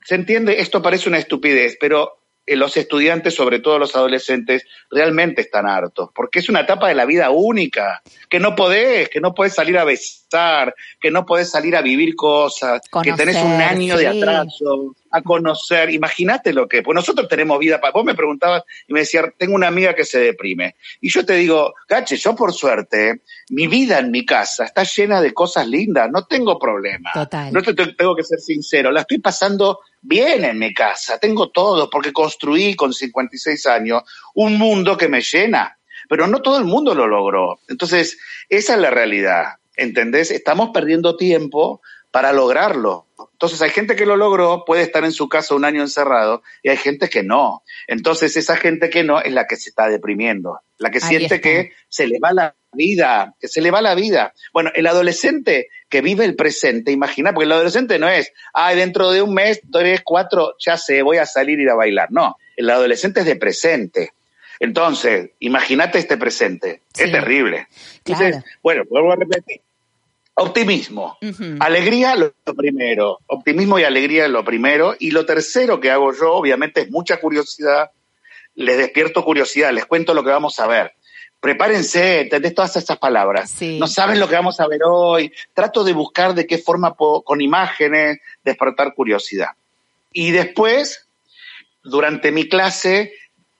[0.04, 5.66] Se entiende, esto parece una estupidez, pero los estudiantes, sobre todo los adolescentes, realmente están
[5.66, 9.54] hartos, porque es una etapa de la vida única, que no podés, que no podés
[9.54, 14.04] salir a besar, que no podés salir a vivir cosas, que tenés un año de
[14.08, 15.90] atraso, a conocer.
[15.90, 19.54] Imagínate lo que, pues nosotros tenemos vida, pa- vos me preguntabas y me decías, tengo
[19.54, 20.74] una amiga que se deprime.
[21.00, 25.20] Y yo te digo, Gache, yo por suerte, mi vida en mi casa está llena
[25.20, 27.10] de cosas lindas, no tengo problema.
[27.14, 27.52] Total.
[27.52, 31.90] No te- tengo que ser sincero, la estoy pasando bien en mi casa, tengo todo,
[31.90, 34.02] porque construí con 56 años
[34.34, 37.60] un mundo que me llena, pero no todo el mundo lo logró.
[37.68, 40.30] Entonces, esa es la realidad, ¿entendés?
[40.30, 43.06] Estamos perdiendo tiempo para lograrlo.
[43.32, 46.68] Entonces hay gente que lo logró, puede estar en su casa un año encerrado, y
[46.68, 47.62] hay gente que no.
[47.86, 51.36] Entonces esa gente que no es la que se está deprimiendo, la que Ahí siente
[51.36, 51.40] está.
[51.40, 54.32] que se le va la vida, que se le va la vida.
[54.52, 59.10] Bueno, el adolescente que vive el presente, imagina, porque el adolescente no es, ay, dentro
[59.10, 62.10] de un mes, tres, cuatro, ya sé, voy a salir y ir a bailar.
[62.10, 64.12] No, el adolescente es de presente.
[64.60, 66.82] Entonces, imagínate este presente.
[66.92, 67.04] Sí.
[67.04, 67.66] Es terrible.
[68.04, 69.60] Entonces, bueno, vuelvo a repetir.
[70.34, 71.18] Optimismo.
[71.58, 73.18] Alegría lo lo primero.
[73.26, 74.94] Optimismo y alegría es lo primero.
[74.98, 77.90] Y lo tercero que hago yo, obviamente, es mucha curiosidad.
[78.54, 80.92] Les despierto curiosidad, les cuento lo que vamos a ver.
[81.40, 83.50] Prepárense, ¿entendés todas esas palabras?
[83.50, 83.78] Sí.
[83.78, 85.32] No saben lo que vamos a ver hoy.
[85.54, 89.48] Trato de buscar de qué forma puedo, con imágenes, despertar curiosidad.
[90.12, 91.06] Y después,
[91.82, 93.14] durante mi clase,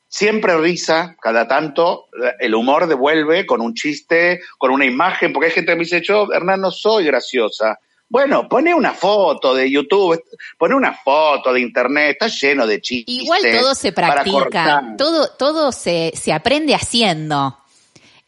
[0.08, 5.52] siempre risa, cada tanto, el humor devuelve con un chiste, con una imagen, porque hay
[5.52, 7.78] gente que me dice, yo, Hernán, no soy graciosa.
[8.10, 10.20] Bueno, pone una foto de YouTube,
[10.58, 13.14] pone una foto de internet, está lleno de chistes.
[13.14, 17.56] Igual todo se practica, todo, todo se, se aprende haciendo.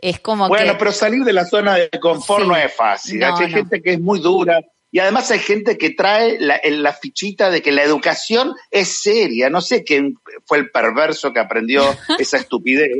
[0.02, 0.78] Es como Bueno, que...
[0.78, 2.48] pero salir de la zona de confort Sí.
[2.48, 3.18] no es fácil.
[3.20, 3.56] No, hay no.
[3.56, 4.60] gente que es muy dura
[4.90, 9.48] y además hay gente que trae la, la fichita de que la educación es seria.
[9.48, 11.82] No sé quién fue el perverso que aprendió
[12.18, 12.90] esa estupidez.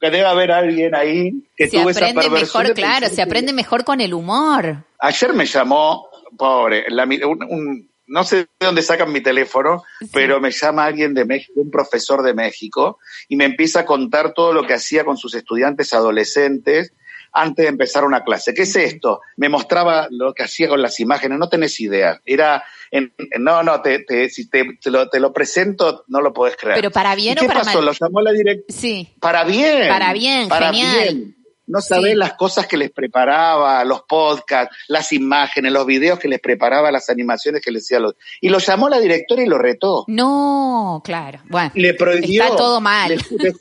[0.00, 2.62] Que debe haber alguien ahí que se tuvo esa perversión.
[2.62, 4.84] mejor, claro, se aprende mejor con el humor.
[4.98, 10.40] Ayer me llamó, pobre, la un- un- no sé de dónde sacan mi teléfono, pero
[10.40, 14.52] me llama alguien de México, un profesor de México, y me empieza a contar todo
[14.52, 16.92] lo que hacía con sus estudiantes adolescentes
[17.32, 18.54] antes de empezar una clase.
[18.54, 19.20] ¿Qué es esto?
[19.36, 22.20] Me mostraba lo que hacía con las imágenes, no tenés idea.
[22.24, 26.22] Era, en- en- no, no, te, te- si te, te lo, te lo presento, no
[26.22, 26.76] lo podés creer.
[26.76, 27.78] Pero para bien ¿Y o qué para pasó?
[27.78, 27.84] mal?
[27.86, 28.80] Lo llamó la directora.
[28.80, 29.88] Sí, Para bien.
[29.88, 31.02] Para bien, para genial.
[31.14, 31.36] bien.
[31.68, 32.18] No sabés Sí.
[32.18, 37.10] las cosas que les preparaba, los podcasts, las imágenes, los videos que les preparaba, las
[37.10, 37.98] animaciones que les hacía.
[38.00, 38.14] Los...
[38.40, 40.04] Y lo llamó la directora y lo retó.
[40.08, 41.40] no, claro.
[41.48, 42.44] Bueno, Le prohibió.
[42.44, 43.16] está todo mal.
[43.30, 43.54] le-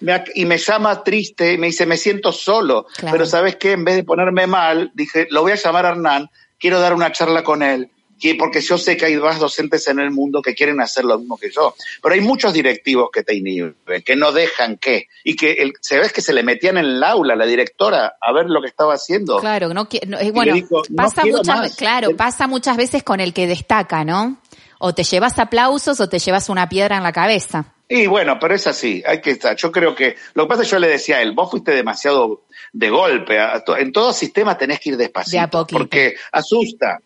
[0.00, 2.86] me y me llama triste y me dice, me siento solo.
[2.96, 3.12] Claro.
[3.12, 3.72] Pero ¿sabes qué?
[3.72, 7.12] En vez de ponerme mal, dije, lo voy a llamar a Hernán, quiero dar una
[7.12, 7.90] charla con él.
[8.20, 11.18] Que- Porque yo sé que hay más docentes en el mundo que quieren hacer lo
[11.18, 11.74] mismo que yo.
[12.02, 15.08] Pero hay muchos directivos que te inhiben, que no dejan que.
[15.24, 18.32] Y que el- se ve que se le metían en el aula la directora a
[18.32, 19.38] ver lo que estaba haciendo.
[19.38, 21.76] Claro, no, no, bueno, dijo, no pasa muchas, más.
[21.76, 24.36] claro, pasa muchas veces con el que destaca, ¿no?
[24.78, 27.74] O te llevas aplausos o te llevas una piedra en la cabeza.
[27.88, 29.56] Y bueno, pero es así, hay que estar.
[29.56, 31.72] Yo creo que, lo que pasa es que yo le decía a él, vos fuiste
[31.72, 33.36] demasiado de golpe,
[33.78, 35.36] en todo sistema tenés que ir despacito.
[35.36, 35.48] De a.
[35.50, 37.02] Porque asusta, asu-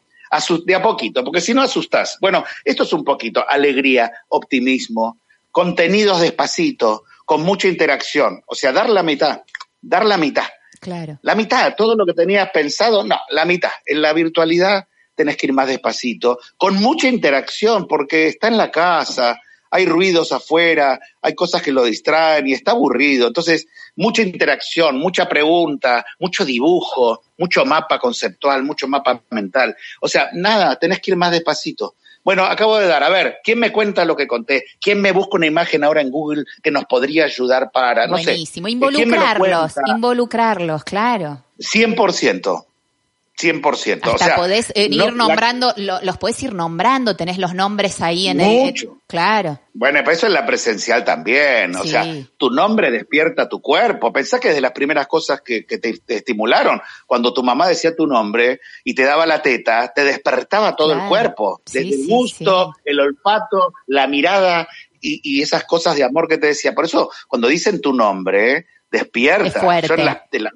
[0.65, 2.19] de a poquito, porque si no asustas.
[2.21, 5.21] Bueno, esto es un poquito, alegría, optimismo,
[5.51, 8.43] contenidos despacito, con mucha interacción.
[8.47, 9.43] O sea, dar la mitad,
[9.81, 10.47] dar la mitad.
[10.81, 11.19] Claro.
[11.23, 13.71] La mitad, todo lo que tenías pensado, no, la mitad.
[13.87, 18.71] En la virtualidad tenés que ir más despacito, con mucha interacción, porque está en la
[18.71, 19.41] casa,
[19.75, 23.27] hay ruidos afuera, hay cosas que lo distraen y está aburrido.
[23.27, 29.77] Entonces, mucha interacción, mucha pregunta, mucho dibujo, mucho mapa conceptual, mucho mapa mental.
[30.01, 31.97] O sea, nada, tenés que ir más despacito.
[32.23, 34.65] Bueno, acabo de dar, a ver, ¿quién me cuenta lo que conté?
[34.81, 38.27] ¿Quién me busca una imagen ahora en Google que nos podría ayudar para, no sé?
[38.27, 38.69] Buenísimo.
[38.69, 41.43] ¿quién me lo Involucrarlos, involucrarlos, claro.
[41.59, 42.65] 100%.
[43.37, 43.95] 100%.
[43.97, 47.53] Hasta o sea, podés eh, no- ir nombrando, lo- los podés ir nombrando, tenés los
[47.53, 48.93] nombres ahí en Mucho.
[48.93, 48.99] el.
[49.09, 49.61] Claro.
[49.73, 51.75] Bueno, pero eso es la presencial también.
[51.75, 51.89] O Sí.
[51.91, 54.13] sea, tu nombre despierta tu cuerpo.
[54.13, 56.81] Pensá que es de las primeras cosas que, que te, te estimularon.
[57.07, 61.03] Cuando tu mamá decía tu nombre y te daba la teta, te despertaba todo Claro.
[61.03, 61.61] el cuerpo.
[61.67, 62.83] Sí, Desde el gusto, sí.
[62.87, 64.69] el olfato, la mirada
[65.01, 66.73] y, y esas cosas de amor que te decía.
[66.73, 69.49] Por eso, cuando dicen tu nombre, eh, despierta.
[69.49, 69.89] Es fuerte.
[69.89, 70.53] Yo en la- de la-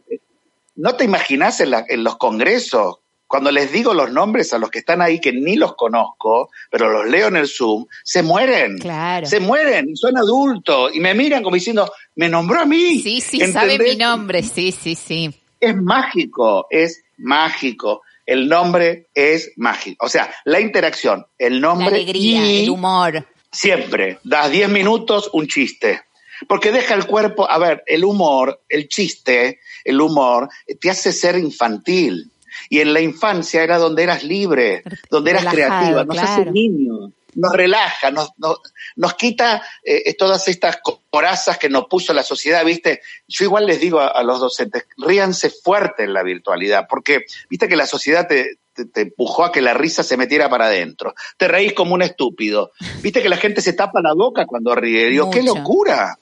[0.79, 4.71] no te imaginas en, la- en los congresos, cuando les digo los nombres a los
[4.71, 8.79] que están ahí que ni los conozco, pero los leo en el Zoom, se mueren.
[8.79, 9.27] Claro.
[9.27, 13.01] Se mueren, son adultos y me miran como diciendo, me nombró a mí.
[13.01, 14.43] Sí, sí, sabe mi nombre.
[14.43, 15.31] Sí, sí, sí.
[15.61, 18.01] Es mágico, es mágico.
[18.25, 20.07] El nombre es mágico.
[20.07, 23.27] O sea, la interacción, el La nombre alegría, y el humor.
[23.53, 26.03] siempre, das 10 minutos, un chiste.
[26.47, 29.59] Porque deja el cuerpo, a ver, el humor, el chiste,
[29.89, 30.49] el humor,
[30.81, 32.31] te hace ser infantil.
[32.69, 36.53] Y en la infancia era donde eras libre, donde eras Relajado, creativa, nos hace claro.
[36.53, 38.59] niños, nos relaja, nos, nos,
[38.97, 43.01] nos quita eh, todas estas corazas que nos puso la sociedad, ¿viste?
[43.29, 47.69] Yo igual les digo a, a los docentes, ríanse fuerte en la virtualidad, porque viste
[47.69, 51.15] que la sociedad te, te, te empujó a que la risa se metiera para adentro.
[51.37, 52.73] Te reís como un estúpido.
[53.03, 55.07] Viste que la gente se tapa la boca cuando ríe.
[55.07, 56.19] Digo, qué locura.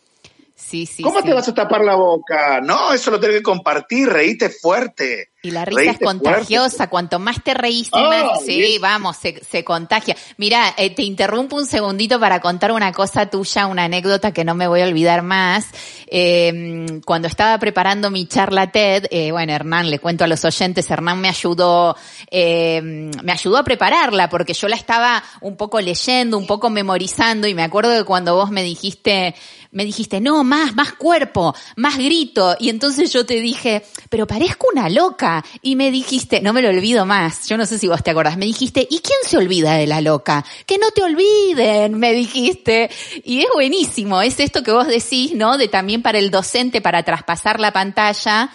[0.56, 1.02] Sí, sí.
[1.02, 1.26] ¿Cómo sí.
[1.26, 2.60] te vas a tapar la boca?
[2.62, 5.30] No, eso lo tenés que compartir, reíte fuerte.
[5.46, 8.80] Y la risa es contagiosa, cuanto más te reís, Ah, más, sí, bien.
[8.80, 10.16] vamos, se, se contagia.
[10.37, 14.54] Mira, eh, te interrumpo un segundito para contar una cosa tuya, una anécdota que no
[14.54, 15.66] me voy a olvidar más.
[16.09, 20.90] Eh, cuando estaba preparando mi charla TED, eh, bueno, Hernán, le cuento a los oyentes,
[20.90, 21.96] Hernán me ayudó,
[22.30, 22.80] eh,
[23.22, 27.54] me ayudó a prepararla porque yo la estaba un poco leyendo, un poco memorizando y
[27.54, 29.35] me acuerdo que cuando vos me dijiste,
[29.72, 32.56] me dijiste, no, más, más cuerpo, más grito.
[32.59, 35.36] Y entonces yo te dije, pero parezco una loca.
[35.62, 38.37] Y me dijiste, no me lo olvido más, yo no sé si vos te acordás,
[38.37, 40.44] me dijiste, ¿y quién se olvida de la loca?
[40.66, 42.90] Que no te olviden, me dijiste.
[43.25, 45.59] Y es buenísimo, es esto que vos decís, ¿no?
[45.59, 48.51] De también para el docente, para traspasar la pantalla.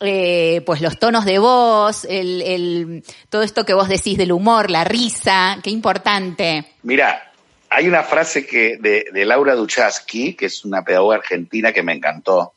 [0.00, 4.84] eh, pues los tonos de voz, el, todo esto que vos decís del humor, la
[4.84, 6.64] risa, qué importante.
[6.82, 7.32] Mira,
[7.70, 11.94] hay una frase que de, de Laura Duchaski, que es una pedagoga argentina que me
[11.94, 12.54] encantó.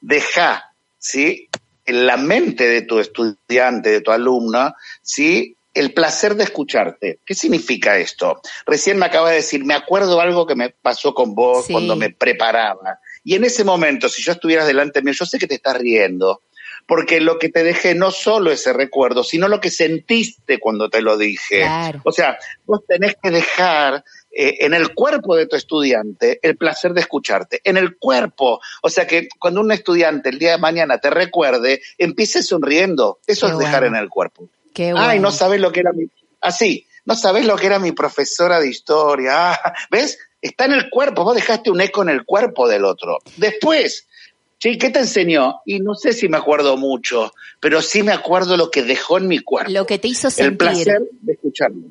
[0.00, 1.48] Deja, ¿sí?
[1.84, 5.56] En la mente de tu estudiante, de tu alumno, ¿sí?
[5.72, 7.20] El placer de escucharte.
[7.26, 8.40] ¿Qué significa esto?
[8.64, 11.72] Recién me acaba de decir, me acuerdo algo que me pasó con vos Sí.
[11.72, 13.00] cuando me preparaba.
[13.24, 16.42] Y en ese momento, si yo estuvieras delante mío, yo sé que te estás riendo.
[16.86, 21.00] Porque lo que te dejé no solo ese recuerdo, sino lo que sentiste cuando te
[21.00, 21.60] lo dije.
[21.60, 22.02] Claro.
[22.04, 24.04] O sea, vos tenés que dejar
[24.36, 28.60] eh, en el cuerpo de tu estudiante el placer de escucharte, en el cuerpo.
[28.82, 33.20] O sea que cuando un estudiante el día de mañana te recuerde, empiece sonriendo.
[33.26, 34.48] Eso Qué es dejar en el cuerpo.
[34.72, 35.06] Qué bueno.
[35.06, 36.06] Ay, no sabes lo que era mi...
[36.40, 39.52] Así, no sabes lo que era mi profesora de historia.
[39.52, 40.18] Ah, ¿Ves?
[40.42, 43.18] Está en el cuerpo, vos dejaste un eco en el cuerpo del otro.
[43.36, 44.06] Después,
[44.58, 45.60] sí, ¿qué te enseñó?
[45.64, 49.28] Y no sé si me acuerdo mucho, pero sí me acuerdo lo que dejó en
[49.28, 50.58] mi cuerpo Lo que te hizo el sentir.
[50.58, 51.86] placer de escucharlo.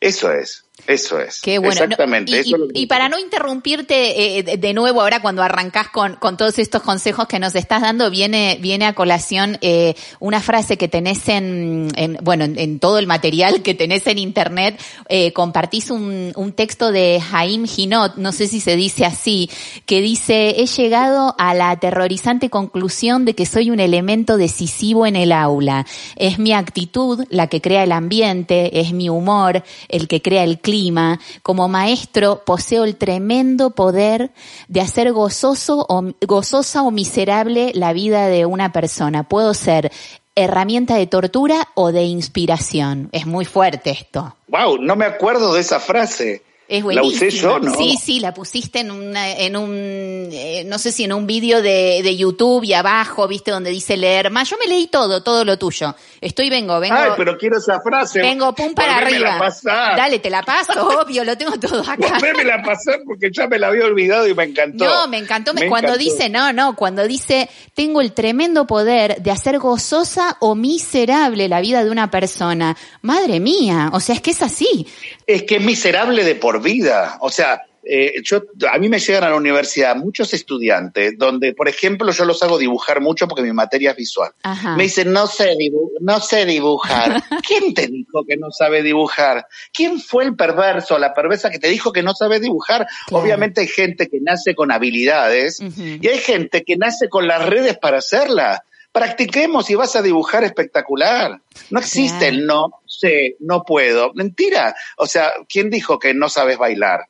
[0.00, 0.64] Eso es.
[0.86, 1.40] Eso es.
[1.40, 1.74] Qué bueno.
[1.80, 2.32] No, Exactamente.
[2.32, 5.20] y, eso y- es lo que- y para no interrumpirte eh, de, de nuevo ahora
[5.22, 9.58] cuando arrancás con, con todos estos consejos que nos estás dando, viene, viene a colación
[9.60, 14.06] eh, una frase que tenés en, en- bueno, en, en todo el material que tenés
[14.06, 19.04] en internet, eh, compartís un, un texto de Jaime Ginot, no sé si se dice
[19.04, 19.50] así,
[19.86, 25.16] que dice, he llegado a la aterrorizante conclusión de que soy un elemento decisivo en
[25.16, 25.86] el aula.
[26.16, 30.58] Es mi actitud la que crea el ambiente, es mi humor el que crea el
[30.70, 31.18] clima.
[31.42, 34.30] Como maestro poseo el tremendo poder
[34.68, 39.24] de hacer gozoso o, gozosa o miserable la vida de una persona.
[39.24, 39.90] Puedo ser
[40.36, 43.08] herramienta de tortura o de inspiración.
[43.10, 44.36] Es muy fuerte esto.
[44.46, 46.42] Wow, no me acuerdo de esa frase.
[46.70, 47.26] Es La buenísima.
[47.26, 47.74] usé yo, ¿no?
[47.74, 51.60] Sí, sí, la pusiste en, una, en un, eh, no sé si en un vídeo
[51.62, 54.48] de, de YouTube y abajo, viste, donde dice leer más.
[54.48, 55.96] Yo me leí todo, todo lo tuyo.
[56.20, 56.94] Estoy, vengo, vengo.
[56.96, 58.20] Ay, pero quiero esa frase.
[58.20, 59.36] Vengo pum para arriba.
[59.36, 59.96] pasar.
[59.96, 62.18] Dale, te la paso, obvio, lo tengo todo acá.
[62.20, 64.84] Volvémela a pasar porque ya me la había olvidado y me encantó.
[64.84, 66.04] No, me encantó me- Me cuando encantó.
[66.04, 71.60] dice, no, no, cuando dice, tengo el tremendo poder de hacer gozosa o miserable la
[71.60, 72.76] vida de una persona.
[73.02, 74.86] Madre mía, o sea, es que es así.
[75.26, 77.16] Es que es miserable de por vida.
[77.20, 81.66] O sea, eh, yo, a mí me llegan a la universidad muchos estudiantes donde, por
[81.66, 84.32] ejemplo, yo los hago dibujar mucho porque mi materia es visual.
[84.42, 84.76] Ajá.
[84.76, 87.22] Me dicen, no sé, dibu- no sé dibujar.
[87.46, 89.46] ¿Quién te dijo que no sabe dibujar?
[89.72, 92.86] ¿Quién fue el perverso, la perversa que te dijo que no sabe dibujar?
[93.06, 93.24] Claro.
[93.24, 97.78] Obviamente hay gente que nace con habilidades y hay gente que nace con las redes
[97.78, 98.60] para hacerlas.
[98.92, 101.40] Practiquemos y vas a dibujar espectacular.
[101.70, 102.34] No existe Claro.
[102.36, 104.12] el no sé, no puedo.
[104.14, 104.74] Mentira.
[104.96, 107.06] O sea, ¿quién dijo que no sabes bailar?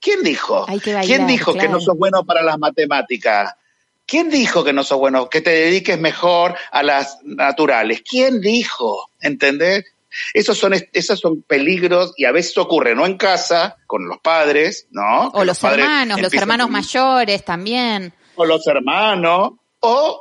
[0.00, 0.66] ¿Quién dijo?
[0.68, 3.54] Hay que bailar, ¿Quién dijo que no sos bueno para las matemáticas?
[4.06, 8.02] ¿Quién dijo que no sos bueno, que te dediques mejor a las naturales?
[8.08, 9.08] ¿Quién dijo?
[9.20, 9.84] ¿Entendés?
[10.34, 14.86] Esos son, esos son peligros y a veces ocurre, no en casa, con los padres,
[14.90, 15.28] ¿no?
[15.28, 18.12] O Que los padres hermanos, los hermanos mayores también.
[18.36, 20.20] o los hermanos, o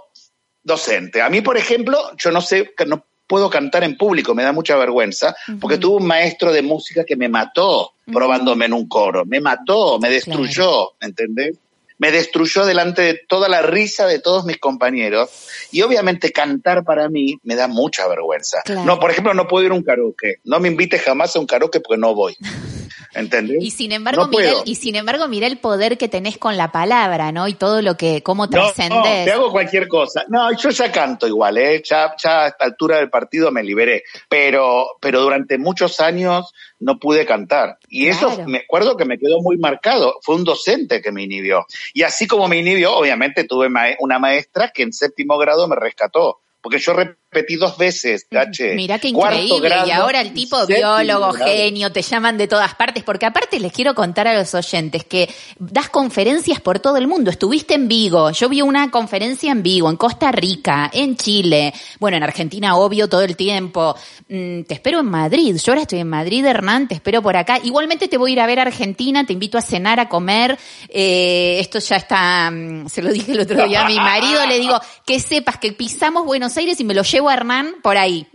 [0.64, 1.22] docente.
[1.22, 4.52] A mí, por ejemplo, yo no sé, que no puedo cantar en público, me da
[4.52, 9.26] mucha vergüenza, porque tuve un maestro de música que me mató probándome en un coro,
[9.26, 11.58] me mató, me destruyó, ¿entendés?
[11.98, 15.30] Me destruyó delante de toda la risa de todos mis compañeros.
[15.72, 18.62] Y obviamente cantar para mí me da mucha vergüenza.
[18.64, 18.86] Claro.
[18.86, 20.38] No, por ejemplo, no puedo ir a un karaoke.
[20.44, 22.36] No me invites jamás a un karaoke porque no voy.
[23.16, 23.58] ¿Entendés?
[23.62, 26.72] Y sin embargo, No el- y sin embargo, mira el poder que tenés con la
[26.72, 27.48] palabra, ¿no?
[27.48, 29.26] Y todo lo que, cómo No, trascendés.
[29.26, 30.26] te hago cualquier cosa.
[30.30, 31.82] No, yo ya canto igual, ¿eh?
[31.86, 34.04] Ya, ya a esta altura del partido me liberé.
[34.28, 37.78] Pero, pero durante muchos años no pude cantar.
[37.88, 40.16] Y eso me acuerdo que me quedó muy marcado.
[40.22, 41.66] Fue un docente que me inhibió.
[41.94, 43.70] Y así como me inhibió, obviamente tuve
[44.00, 46.42] una maestra que en séptimo grado me rescató.
[46.60, 46.94] Porque yo
[47.34, 48.76] repetí dos veces, Gache.
[48.76, 49.60] Mirá qué increíble.
[49.68, 51.52] grado y ahora el tipo biólogo, grado.
[51.52, 55.28] genio, te llaman de todas partes, porque aparte les quiero contar a los oyentes que
[55.58, 57.32] das conferencias por todo el mundo.
[57.32, 62.18] Estuviste en Vigo, yo vi una conferencia en Vigo, en Costa Rica, en Chile, bueno,
[62.18, 63.96] en Argentina, obvio, todo el tiempo.
[64.30, 65.58] Mm, te espero en Madrid.
[65.58, 67.60] Yo ahora estoy en Madrid, Hernán, te espero por acá.
[67.64, 70.58] Igualmente te voy a ir a ver a Argentina, te invito a cenar, a comer.
[70.90, 74.60] Eh, esto ya está, mm, se lo dije el otro día a mi marido, le
[74.60, 78.28] digo, que sepas que pisamos Buenos Aires y me lo llevo a Hernán por ahí.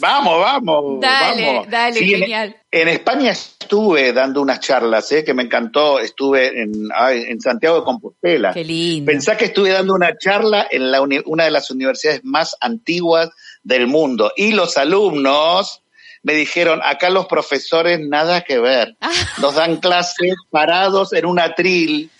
[0.00, 0.84] Vamos, vamos.
[1.00, 1.70] Dale, vamos.
[1.70, 2.56] dale, Sí, genial.
[2.72, 5.22] En, España estuve dando unas charlas, ¿eh?
[5.22, 6.00] que me encantó.
[6.00, 8.52] Estuve en, ay, en Santiago de Compostela.
[8.52, 9.10] Qué lindo.
[9.10, 13.30] Pensá que estuve dando una charla en la uni- una de las universidades más antiguas
[13.62, 14.32] del mundo.
[14.36, 15.82] Y los alumnos
[16.24, 18.96] me dijeron, acá los profesores nada que ver.
[19.00, 19.12] Ah.
[19.40, 22.10] Nos dan clases parados en un atril.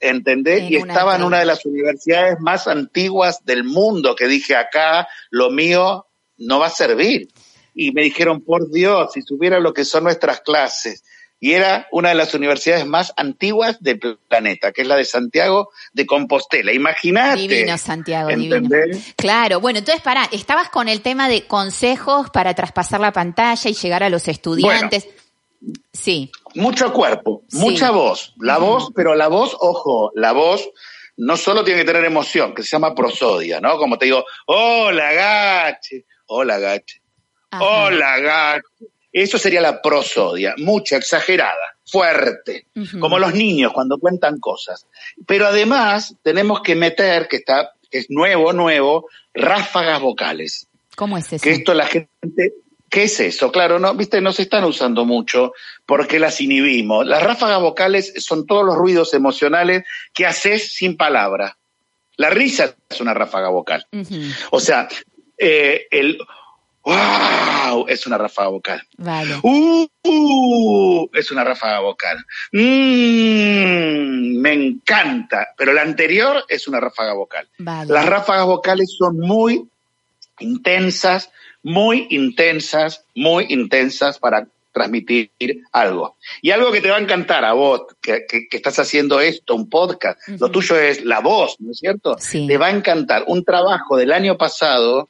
[0.00, 0.62] ¿Entendés?
[0.62, 5.08] En y estaba en una de las universidades más antiguas del mundo, que dije acá,
[5.30, 7.28] lo mío no va a servir.
[7.74, 11.02] Y me dijeron, por Dios, si supiera lo que son nuestras clases.
[11.40, 15.70] Y era una de las universidades más antiguas del planeta, que es la de Santiago
[15.92, 16.72] de Compostela.
[16.72, 17.42] Imagínate.
[17.42, 18.68] Divino, Santiago, divino.
[19.16, 23.74] Claro, bueno, entonces pará, estabas con el tema de consejos para traspasar la pantalla y
[23.74, 25.06] llegar a los estudiantes.
[25.92, 27.58] Sí, Mucho cuerpo, Sí.
[27.58, 28.34] mucha voz.
[28.40, 30.68] La voz, pero la voz, ojo, la voz
[31.16, 33.76] no solo tiene que tener emoción, que se llama prosodia, ¿no?
[33.76, 37.02] Como te digo, hola gache, hola gache,
[37.50, 37.64] Ajá.
[37.64, 38.86] hola gache.
[39.12, 42.66] Eso sería la prosodia, mucha, exagerada, fuerte,
[43.00, 44.86] como los niños cuando cuentan cosas.
[45.26, 50.68] Pero además tenemos que meter, que está, que es nuevo, nuevo, ráfagas vocales.
[50.94, 51.42] ¿cómo es eso?
[51.42, 52.52] Que esto la gente,
[52.90, 53.52] ¿qué es eso?
[53.52, 55.52] Claro, no, viste, no se están usando mucho
[55.86, 57.06] porque las inhibimos.
[57.06, 61.56] Las ráfagas vocales son todos los ruidos emocionales que haces sin palabra.
[62.16, 63.86] La risa es una ráfaga vocal.
[64.50, 64.88] O sea,
[65.36, 66.18] eh, el
[66.88, 67.84] ¡Wow!
[67.86, 68.82] Es una ráfaga vocal.
[68.96, 69.34] Vale.
[69.42, 69.86] ¡Uh!
[70.04, 72.16] uh, es una ráfaga vocal.
[72.52, 75.48] Mm, me encanta.
[75.54, 77.46] Pero la anterior es una ráfaga vocal.
[77.58, 77.92] Vale.
[77.92, 79.68] Las ráfagas vocales son muy
[80.38, 81.30] intensas,
[81.62, 85.30] muy intensas, muy intensas para transmitir
[85.72, 86.16] algo.
[86.40, 89.54] Y algo que te va a encantar a vos, que, que- que estás haciendo esto,
[89.54, 92.16] un podcast, lo tuyo es la voz, ¿no es cierto?
[92.20, 92.46] Sí.
[92.46, 93.24] Te va a encantar.
[93.26, 95.08] Un trabajo del año pasado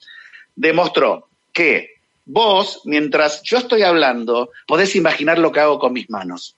[0.56, 1.90] demostró que
[2.24, 6.54] vos, mientras yo estoy hablando, podés imaginar lo que hago con mis manos.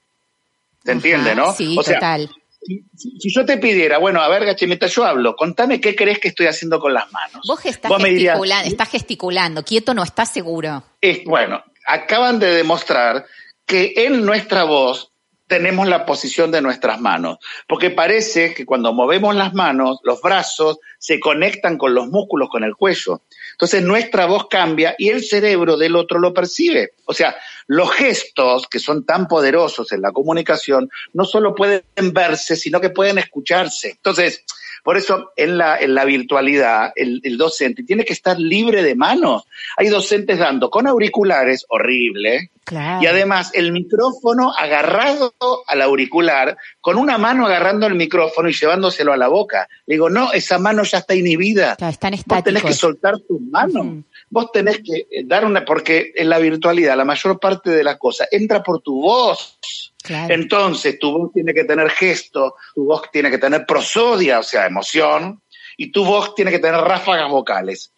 [0.83, 1.53] ¿Se Ajá, entiende, no?
[1.53, 2.29] Sí, o sea, total.
[2.61, 5.95] Si, si- si yo te pidiera, bueno, a ver, Gache, mientras yo hablo, contame qué
[5.95, 7.41] crees que estoy haciendo con las manos.
[7.47, 10.83] Vos estás Vos me dirías, gesticulando, estás gesticulando, quieto no estás seguro.
[11.01, 13.25] es- bueno, acaban de demostrar
[13.65, 15.11] que en nuestra voz
[15.47, 17.37] tenemos la posición de nuestras manos,
[17.67, 22.63] porque parece que cuando movemos las manos, los brazos se conectan con los músculos, con
[22.63, 23.23] el cuello.
[23.61, 26.93] Entonces nuestra voz cambia y el cerebro del otro lo percibe.
[27.05, 27.35] O sea,
[27.67, 32.89] los gestos que son tan poderosos en la comunicación no solo pueden verse, sino que
[32.89, 33.91] pueden escucharse.
[33.91, 34.43] Entonces,
[34.83, 38.95] por eso en la, en la virtualidad el, el docente tiene que estar libre de
[38.95, 39.43] manos.
[39.77, 43.01] Hay docentes dando con auriculares, horrible, Claro.
[43.03, 45.33] y además el micrófono agarrado
[45.67, 49.67] al auricular, con una mano agarrando el micrófono y llevándoselo a la boca.
[49.87, 51.75] Le digo, no, esa mano ya está inhibida.
[51.75, 53.85] Claro, están Vos tenés que soltar tus manos.
[53.85, 54.03] Ujú.
[54.29, 58.27] Vos tenés que dar una, porque en la virtualidad la mayor parte de las cosas
[58.31, 59.57] entra por tu voz.
[60.01, 60.33] Claro.
[60.33, 64.65] Entonces tu voz tiene que tener gesto, tu voz tiene que tener prosodia, o sea,
[64.65, 65.41] emoción,
[65.77, 67.91] y tu voz tiene que tener ráfagas vocales.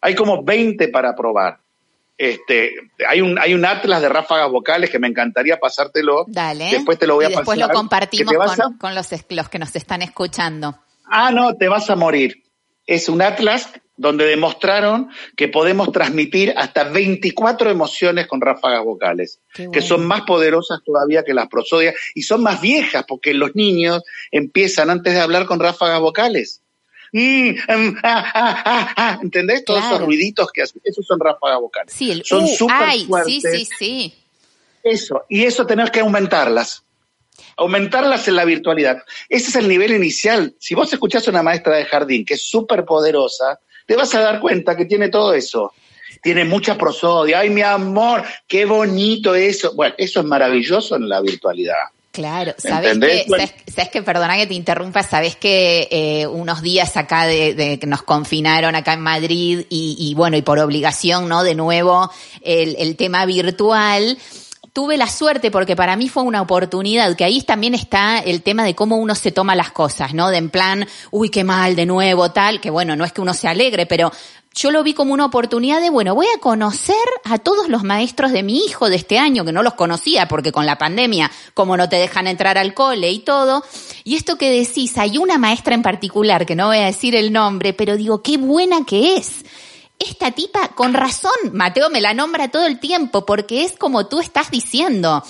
[0.00, 1.58] Hay como 20 para probar.
[2.16, 2.72] Este,
[3.08, 6.24] hay un, hay un atlas de ráfagas vocales que me encantaría pasártelo.
[6.26, 6.70] Dale.
[6.70, 9.48] Después te lo voy a y después pasar, lo compartimos con, a- con los, los
[9.48, 10.76] que nos están escuchando.
[11.06, 12.42] Ah, no, te vas a morir.
[12.88, 19.40] Es un atlas donde demostraron que podemos transmitir hasta 24 emociones con ráfagas vocales,
[19.72, 24.02] que son más poderosas todavía que las prosodias y son más viejas porque los niños
[24.30, 26.62] empiezan antes de hablar con ráfagas vocales.
[27.12, 29.64] Mm, em, ah, ah, ah, ¿Entendés?
[29.64, 31.92] Todos esos ruiditos que hacen, esos son ráfagas vocales.
[31.92, 33.42] Sí, el son uh, súper ay, sí, fuertes.
[33.42, 34.14] sí, sí.
[34.82, 36.84] Eso, y eso tenés que aumentarlas.
[37.56, 38.98] Aumentarlas en la virtualidad.
[39.28, 40.54] Ese es el nivel inicial.
[40.58, 44.20] Si vos escuchás a una maestra de jardín que es súper poderosa, te vas a
[44.20, 45.72] dar cuenta que tiene todo eso.
[46.22, 47.40] Tiene mucha prosodia.
[47.40, 49.74] Ay, mi amor, qué bonito eso.
[49.74, 51.76] Bueno, eso es maravilloso en la virtualidad.
[52.10, 56.96] Claro, sabes que, sabes, sabes que, perdona que te interrumpa, sabes que eh, unos días
[56.96, 61.28] acá de, de que nos confinaron acá en Madrid y, y bueno, y por obligación,
[61.28, 61.44] ¿no?
[61.44, 62.10] De nuevo,
[62.42, 64.18] el, el tema virtual.
[64.78, 68.62] Tuve la suerte porque para mí fue una oportunidad, que ahí también está el tema
[68.62, 70.28] de cómo uno se toma las cosas, ¿no?
[70.30, 73.34] De en plan, uy, qué mal, de nuevo, tal, que bueno, no es que uno
[73.34, 74.12] se alegre, pero
[74.54, 78.30] yo lo vi como una oportunidad de, bueno, voy a conocer a todos los maestros
[78.30, 81.76] de mi hijo de este año, que no los conocía, porque con la pandemia, como
[81.76, 83.64] no te dejan entrar al cole y todo.
[84.04, 87.32] Y esto que decís, hay una maestra en particular, que no voy a decir el
[87.32, 89.44] nombre, pero digo, qué buena que es.
[89.98, 94.20] Esta tipa, con razón, Mateo me la nombra todo el tiempo, porque es como tú
[94.20, 95.24] estás diciendo.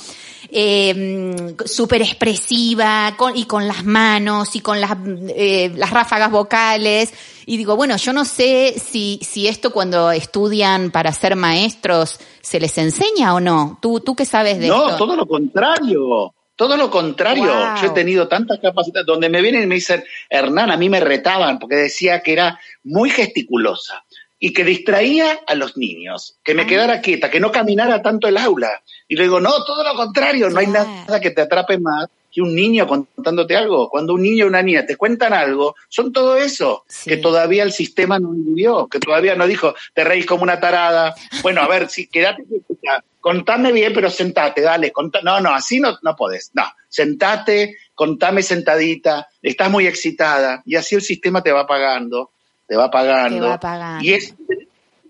[0.51, 4.97] Eh, súper expresiva con, y con las manos y con las,
[5.29, 7.13] eh, las ráfagas vocales.
[7.45, 12.61] Y digo, bueno, yo no sé si, si esto cuando estudian para ser maestros se
[12.61, 13.79] les enseña o no.
[13.83, 14.99] ¿Tú, tú qué sabes de No, esto?
[14.99, 16.35] todo lo contrario.
[16.57, 17.45] Todo lo contrario.
[17.45, 17.83] Wow.
[17.83, 21.01] Yo he tenido tantas capacidades donde me vienen y me dicen, Hernán, a mí me
[21.01, 24.03] retaban porque decía que era muy gesticulosa
[24.39, 26.67] y que distraía a los niños, que me Ah.
[26.67, 28.83] quedara quieta, que no caminara tanto el aula.
[29.09, 32.43] Y le digo, no, todo lo contrario, no hay nada que te atrape más que
[32.43, 33.89] un niño contándote algo.
[33.89, 37.09] Cuando un niño o una niña te cuentan algo, son todo eso, Sí.
[37.11, 41.15] que todavía el sistema no vivió, que todavía no dijo, te reís como una tarada.
[41.43, 44.93] Bueno, a ver, si quédate, quieta, contame bien, pero sentate, dale.
[44.93, 46.51] contá- No, no, así no, no podés.
[46.53, 52.31] No, sentate, contame sentadita, estás muy excitada, y así el sistema te va pagando,
[52.69, 53.41] te va pagando.
[53.41, 54.05] Te va pagando.
[54.05, 54.35] Y, es,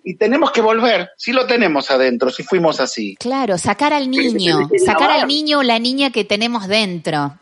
[0.04, 3.16] y tenemos que volver, si lo tenemos adentro, si fuimos así.
[3.16, 7.38] Claro, sacar al niño, sacar al niño o la niña que tenemos dentro.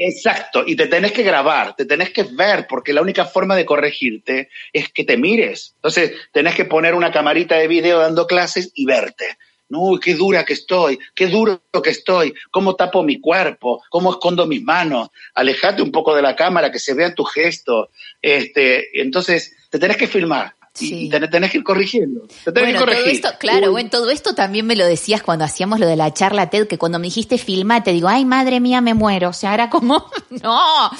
[0.00, 3.64] Exacto, y te tenés que grabar, te tenés que ver, porque la única forma de
[3.64, 5.72] corregirte es que te mires.
[5.74, 9.36] Entonces, tenés que poner una camarita de video dando clases y verte.
[9.70, 14.46] Uy, qué dura que estoy, qué duro que estoy, cómo tapo mi cuerpo, cómo escondo
[14.46, 17.88] mis manos, alejate un poco de la cámara, que se vean tus gestos.
[18.22, 20.57] Este, entonces, te tenés que filmar.
[20.78, 21.06] Sí.
[21.06, 22.22] y tenés, tenés que ir corrigiendo.
[22.44, 23.14] Te tenés Bueno, que todo corregir.
[23.14, 26.50] esto, claro, bueno, todo esto también me lo decías cuando hacíamos lo de la charla
[26.50, 29.30] TED, que cuando me dijiste filma, te digo, ay, madre mía, me muero.
[29.30, 30.90] O sea, era como, no,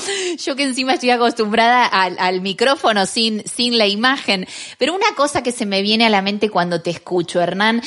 [0.45, 4.47] yo que encima estoy acostumbrada al, al micrófono sin, sin la imagen.
[4.79, 7.83] Pero una cosa que se me viene a la mente cuando te escucho, Hernán,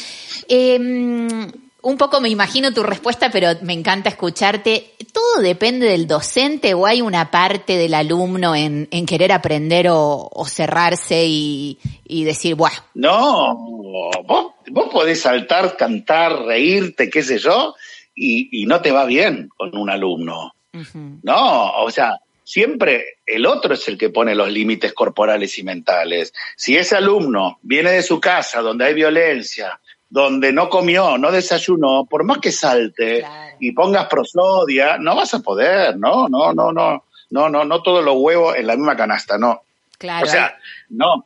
[0.47, 1.47] eh,
[1.83, 4.91] un poco me imagino tu respuesta, pero me encanta escucharte.
[5.11, 10.29] ¿Todo depende del docente o hay una parte del alumno en, en querer aprender o,
[10.31, 13.55] o cerrarse y, y decir, buah, No,
[14.25, 17.75] vos, vos podés saltar, cantar, reírte, qué sé yo,
[18.15, 20.53] y, y no te va bien con un alumno.
[21.23, 26.33] No, o sea, siempre el otro es el que pone los límites corporales y mentales.
[26.55, 29.79] Si ese alumno viene de su casa donde hay violencia,
[30.11, 33.55] donde no comió, no desayunó, por más que salte Claro.
[33.61, 38.03] y pongas prosodia, no vas a poder, no, no, no, no, no, no, no todos
[38.03, 39.61] los huevos en la misma canasta, no.
[39.97, 40.25] claro.
[40.25, 40.57] O sea,
[40.89, 41.25] no.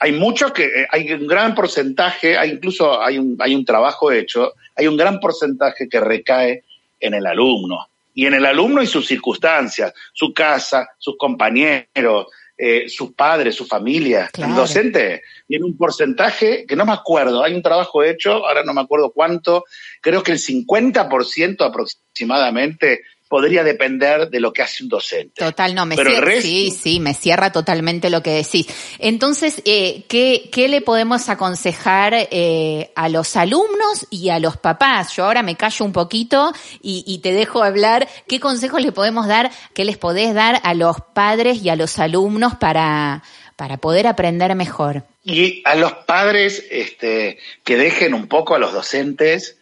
[0.00, 4.10] Hay muchos que, eh, hay un gran porcentaje, hay incluso hay un, hay un trabajo
[4.10, 6.64] hecho, hay un gran porcentaje que recae
[6.98, 7.86] en el alumno.
[8.12, 12.26] Y en el alumno y sus circunstancias, su casa, sus compañeros,
[12.58, 14.30] eh, sus padres, su familia.
[14.32, 14.52] Claro.
[14.52, 18.72] El docente tiene un porcentaje que no me acuerdo, hay un trabajo hecho, ahora no
[18.72, 19.64] me acuerdo cuánto,
[20.00, 25.44] creo que el 50% aproximadamente podría depender de lo que hace un docente.
[25.44, 28.66] Total, no, me Pero cierra, resto- sí, sí, me cierra totalmente lo que decís.
[28.98, 35.14] Entonces, eh, ¿qué, ¿qué le podemos aconsejar eh, a los alumnos y a los papás?
[35.16, 36.52] Yo ahora me callo un poquito
[36.82, 38.08] y, y te dejo hablar.
[38.28, 41.98] ¿Qué consejos le podemos dar, qué les podés dar a los padres y a los
[41.98, 43.22] alumnos para,
[43.56, 45.02] para poder aprender mejor?
[45.24, 49.56] Y a los padres este, que dejen un poco a los docentes,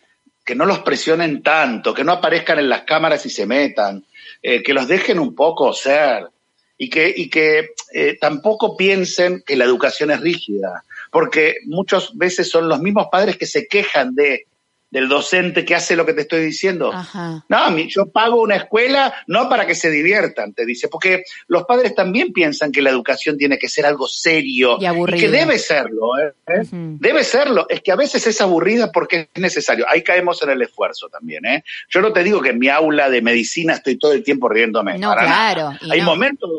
[0.44, 4.04] que no los presionen tanto, que no aparezcan en las cámaras y se metan,
[4.42, 6.28] eh, que los dejen un poco ser
[6.76, 12.50] y que, y que eh, tampoco piensen que la educación es rígida, porque muchas veces
[12.50, 14.46] son los mismos padres que se quejan de
[14.94, 16.92] del docente que hace lo que te estoy diciendo.
[16.92, 17.44] Ajá.
[17.48, 21.96] No, yo pago una escuela no para que se diviertan, te dice, porque los padres
[21.96, 25.18] también piensan que la educación tiene que ser algo serio Y aburrido.
[25.20, 26.32] que debe serlo, ¿eh?
[26.46, 26.62] ¿Eh?
[26.70, 27.66] Debe serlo.
[27.68, 29.84] Es que a veces es aburrida porque es necesario.
[29.88, 31.64] Ahí caemos en el esfuerzo también, ¿eh?
[31.90, 34.96] Yo no te digo que en mi aula de medicina estoy todo el tiempo riéndome.
[34.98, 36.06] No, claro, y Hay no.
[36.06, 36.50] momentos.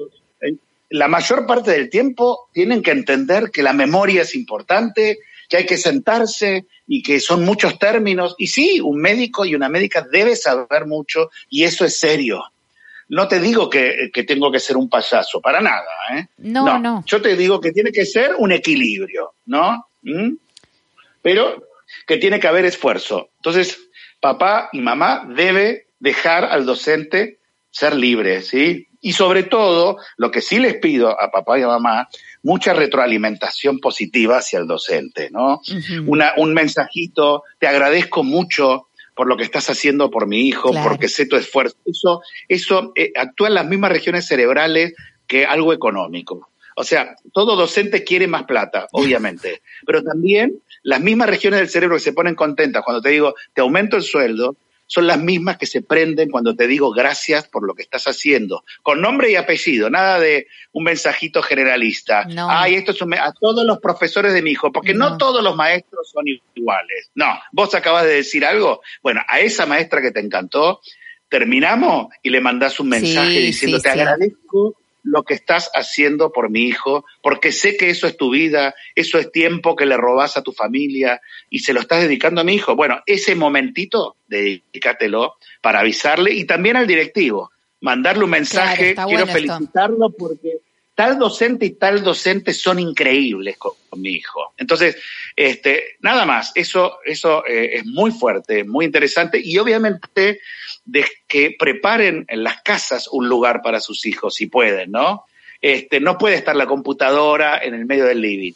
[0.41, 0.59] en-
[0.89, 5.19] La mayor parte del tiempo tienen que entender que la memoria es importante,
[5.49, 8.35] que hay que sentarse y que son muchos términos.
[8.37, 12.43] Y sí, un médico y una médica debe saber mucho y eso es serio.
[13.07, 15.85] No te digo que, que tengo que ser un payaso, para nada.
[16.15, 16.27] ¿eh?
[16.39, 17.03] No, no.
[17.05, 19.87] Yo te digo que tiene que ser un equilibrio, ¿no?
[20.01, 20.33] ¿Mm?
[21.21, 21.63] Pero
[22.07, 23.29] que tiene que haber esfuerzo.
[23.37, 23.79] Entonces,
[24.19, 27.39] papá y mamá debe dejar al docente
[27.69, 28.87] ser libre, ¿sí?
[29.01, 32.09] Y sobre todo, lo que sí les pido a papá y a mamá,
[32.45, 35.61] mucha retroalimentación positiva hacia el docente, ¿no?
[36.05, 40.89] Una, un mensajito, te agradezco mucho por lo que estás haciendo por mi hijo, Claro.
[40.89, 41.75] porque sé tu esfuerzo.
[41.85, 44.93] Eso, eso eh, actúa en las mismas regiones cerebrales
[45.25, 46.49] que algo económico.
[46.75, 51.95] O sea, todo docente quiere más plata, obviamente, pero también las mismas regiones del cerebro
[51.95, 54.55] que se ponen contentas cuando te digo, te aumento el sueldo,
[54.87, 58.63] son las mismas que se prenden cuando te digo gracias por lo que estás haciendo,
[58.83, 62.25] con nombre y apellido, nada de un mensajito generalista.
[62.25, 62.47] No.
[62.49, 65.11] Ay, esto es un a todos los profesores de mi hijo, porque no.
[65.11, 65.17] No.
[65.17, 67.11] todos los maestros son iguales.
[67.15, 68.81] No, vos acabas de decir algo.
[69.01, 70.81] Bueno, a esa maestra que te encantó,
[71.29, 73.99] terminamos y le mandás un mensaje Sí, diciendo, sí, te sí.
[73.99, 74.75] agradezco
[75.05, 79.17] lo que estás haciendo por mi hijo, porque sé que eso es tu vida, eso
[79.19, 82.55] es tiempo que le robás a tu familia y se lo estás dedicando a mi
[82.55, 82.75] hijo.
[82.75, 87.51] Bueno, ese momentito, dedícatelo para avisarle y también al directivo,
[87.81, 89.33] mandarle un mensaje, quiero bueno esto.
[89.33, 90.61] felicitarlo porque
[90.95, 94.53] tal docente y tal docente son increíbles con, mi hijo.
[94.57, 94.97] Entonces,
[95.35, 100.41] este, nada más, eso, eso eh, es muy fuerte, muy interesante y obviamente
[100.83, 105.25] de que preparen en las casas un lugar para sus hijos, si pueden, ¿no?
[105.61, 108.53] Este, no puede estar la computadora en el medio del living.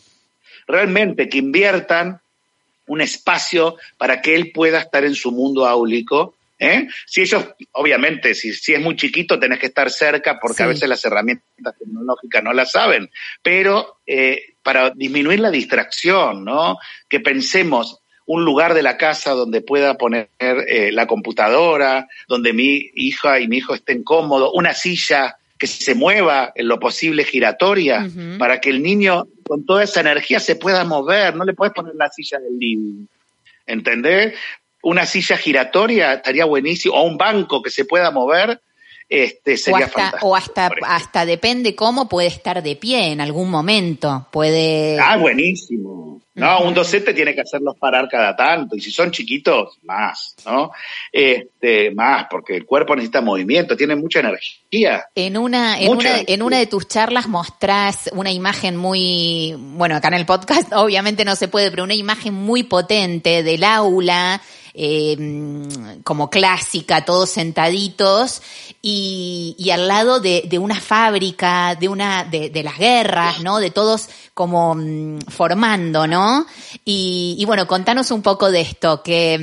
[0.67, 2.21] Realmente que inviertan
[2.87, 6.35] un espacio para que él pueda estar en su mundo áulico.
[6.59, 6.87] ¿Eh?
[7.05, 10.87] Si ellos, obviamente, si, si es muy chiquito, tenés que estar cerca porque a veces
[10.87, 13.09] las herramientas tecnológicas no las saben,
[13.41, 16.77] pero eh, para disminuir la distracción, ¿no?
[17.07, 22.91] Que pensemos un lugar de la casa donde pueda poner eh, la computadora, donde mi
[22.93, 28.07] hija y mi hijo estén cómodos, una silla que se mueva en lo posible giratoria,
[28.37, 31.95] para que el niño con toda esa energía se pueda mover, no le puedes poner
[31.95, 33.07] la silla del living,
[33.65, 34.35] ¿entendés?
[34.81, 38.61] Una silla giratoria estaría buenísimo, o un banco que se pueda mover,
[39.09, 40.27] este, O sería hasta, fantástico.
[40.27, 44.27] o hasta, hasta depende cómo puede estar de pie en algún momento.
[44.31, 44.99] Puede.
[44.99, 46.21] Ah, buenísimo.
[46.39, 50.71] No, un docente tiene que hacerlos parar cada tanto, y si son chiquitos, más, ¿no?
[51.11, 55.05] Este, más, porque el cuerpo necesita movimiento, tiene mucha energía.
[55.15, 56.35] En una, en, una, energía.
[56.35, 61.25] en una de tus charlas mostrás una imagen muy, bueno, acá en el podcast obviamente
[61.25, 64.41] no se puede, pero una imagen muy potente del aula,
[64.73, 65.17] eh,
[66.03, 68.41] como clásica, todos sentaditos,
[68.81, 73.59] y, y al lado de, de una fábrica, de una, de, de las guerras, ¿no?
[73.59, 76.45] De todos como mm, formando, ¿no?
[76.85, 79.37] Y, y bueno, contanos un poco de esto, que,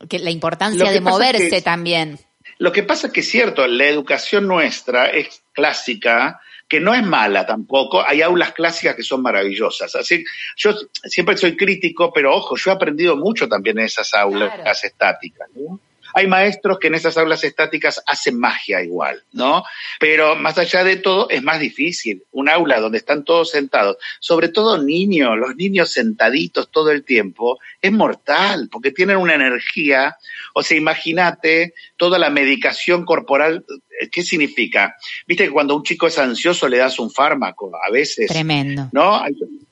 [0.00, 2.18] mm, que la importancia que de es moverse que- también.
[2.60, 7.02] Lo que pasa es que es cierto, la educación nuestra es clásica, que no es
[7.02, 8.04] mala tampoco.
[8.06, 9.94] Hay aulas clásicas que son maravillosas.
[9.94, 10.24] Así,
[10.56, 14.70] yo siempre soy crítico, pero ojo, yo he aprendido mucho también en esas aulas Claro.
[14.82, 15.48] estáticas.
[15.54, 15.80] ¿no?
[16.14, 19.62] Hay maestros que en esas aulas estáticas hacen magia igual, ¿no?
[20.00, 22.24] Pero más allá de todo, es más difícil.
[22.32, 27.58] Un aula donde están todos sentados, sobre todo niños, los niños sentaditos todo el tiempo,
[27.80, 30.16] es mortal, porque tienen una energía.
[30.54, 33.64] O sea, imagínate toda la medicación corporal.
[34.10, 34.96] ¿Qué significa?
[35.26, 38.28] Viste que cuando un chico es ansioso le das un fármaco, a veces.
[38.28, 38.88] Tremendo.
[38.92, 39.22] ¿no?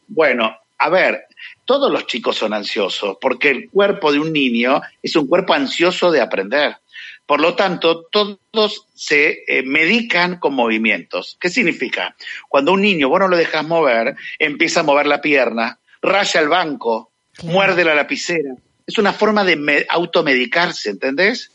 [0.08, 1.26] Bueno, a ver,
[1.64, 6.10] todos los chicos son ansiosos, porque el cuerpo de un niño es un cuerpo ansioso
[6.10, 6.76] de aprender.
[7.24, 11.36] Por lo tanto, todos se eh, medican con movimientos.
[11.40, 12.14] ¿Qué significa?
[12.48, 16.48] Cuando un niño, vos no lo dejas mover, empieza a mover la pierna, raya el
[16.48, 17.52] banco, Claro.
[17.52, 18.54] muerde la lapicera.
[18.86, 21.50] Es una forma de me- automedicarse, ¿entendés?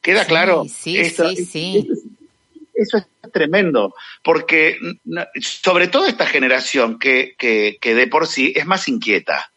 [0.00, 0.64] ¿Queda Sí, claro?
[0.68, 1.76] sí, Esto- sí, sí.
[1.78, 2.01] esto es-
[2.74, 8.52] eso es tremendo, porque n- sobre todo esta generación que, que, que de por sí
[8.56, 9.52] es más inquieta,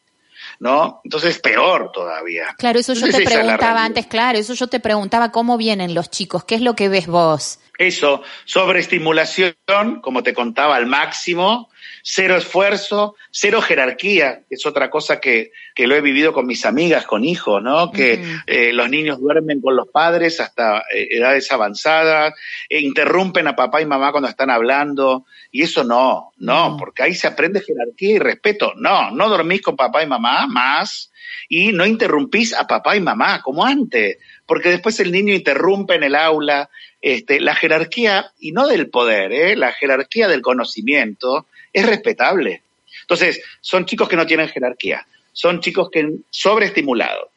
[0.60, 1.02] ¿no?
[1.04, 2.56] Entonces peor todavía.
[2.58, 6.44] Claro, eso yo te preguntaba antes, claro, eso yo te preguntaba cómo vienen los chicos,
[6.46, 7.60] ¿qué es lo que ves vos?
[7.78, 9.56] Eso, sobreestimulación,
[10.02, 11.70] como te contaba, al máximo,
[12.04, 16.66] cero esfuerzo, cero jerarquía, que es otra cosa que, que lo he vivido con mis
[16.66, 17.92] amigas, con hijos, ¿no?
[17.92, 22.34] Que eh, los niños duermen con los padres hasta eh, edades avanzadas,
[22.70, 26.78] e interrumpen a papá y mamá cuando están hablando, y eso no, no, No.
[26.78, 28.74] porque ahí se aprende jerarquía y respeto.
[28.78, 31.12] No, no dormís con papá y mamá más,
[31.50, 36.04] y no interrumpís a papá y mamá como antes, porque después el niño interrumpe en
[36.04, 36.70] el aula,
[37.02, 39.56] este, la jerarquía, y no del poder, ¿eh?
[39.56, 42.62] la jerarquía del conocimiento es respetable.
[43.02, 47.30] Entonces, son chicos que no tienen jerarquía, son chicos que sobreestimulados,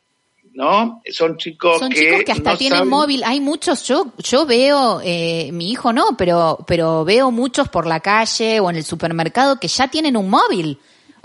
[0.54, 1.02] ¿no?
[1.10, 4.46] Son chicos Son que chicos que hasta no tienen saben- móvil, hay muchos, yo, yo
[4.46, 8.84] veo, eh, mi hijo no, pero, pero veo muchos por la calle o en el
[8.84, 10.78] supermercado que ya tienen un móvil.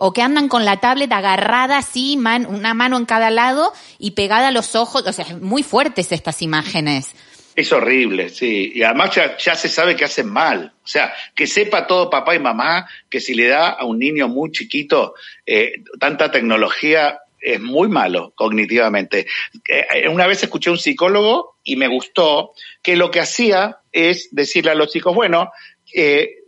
[0.05, 4.49] O que andan con la tablet agarrada así, una mano en cada lado y pegada
[4.49, 5.07] a los ojos.
[5.07, 7.15] O sea, muy fuertes estas imágenes.
[7.55, 8.73] Es horrible, sí.
[8.75, 10.73] Y además ya, ya se sabe que hacen mal.
[10.83, 14.27] O sea, que sepa todo papá y mamá que si le da a un niño
[14.27, 15.13] muy chiquito
[15.45, 19.25] eh, tanta tecnología es muy malo cognitivamente.
[19.69, 22.51] Eh, una vez escuché a un psicólogo y me gustó
[22.81, 25.49] que lo que hacía es decirle a los chicos, bueno,
[25.95, 26.39] eh,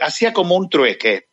[0.00, 1.28] hacía como un trueque.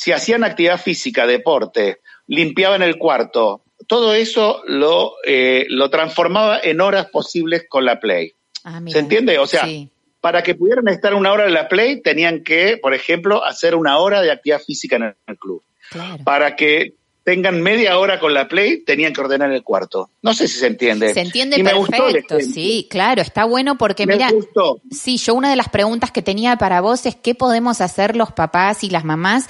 [0.00, 6.80] Si hacían actividad física, deporte, limpiaban el cuarto, todo eso lo, eh, lo transformaba en
[6.80, 8.32] horas posibles con la Play.
[8.62, 8.92] Ah, mira.
[8.92, 9.40] ¿Se entiende?
[9.40, 9.90] O sea, Sí.
[10.20, 13.98] para que pudieran estar una hora en la Play, tenían que, por ejemplo, hacer una
[13.98, 15.64] hora de actividad física en el club.
[15.90, 16.22] Claro.
[16.22, 16.92] Para que
[17.24, 20.10] tengan media hora con la Play, tenían que ordenar el cuarto.
[20.22, 21.12] No sé si se entiende.
[21.12, 24.80] Se entiende Y me gustó el perfecto, sí, claro, está bueno porque Me mira, gustó.
[24.92, 28.30] sí, yo una de las preguntas que tenía para vos es qué podemos hacer los
[28.30, 29.46] papás y las mamás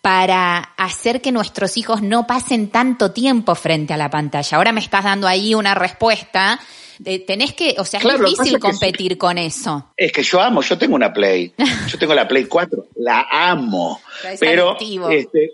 [0.00, 4.56] para hacer que nuestros hijos no pasen tanto tiempo frente a la pantalla.
[4.56, 6.60] Ahora me estás dando ahí una respuesta.
[6.98, 9.92] De, tenés que, o sea, Claro, es difícil competir con eso.
[9.96, 11.52] Es que yo amo, yo tengo una Play.
[11.88, 14.00] Yo tengo la Play 4, la amo.
[14.24, 14.76] Es Pero,
[15.10, 15.52] este,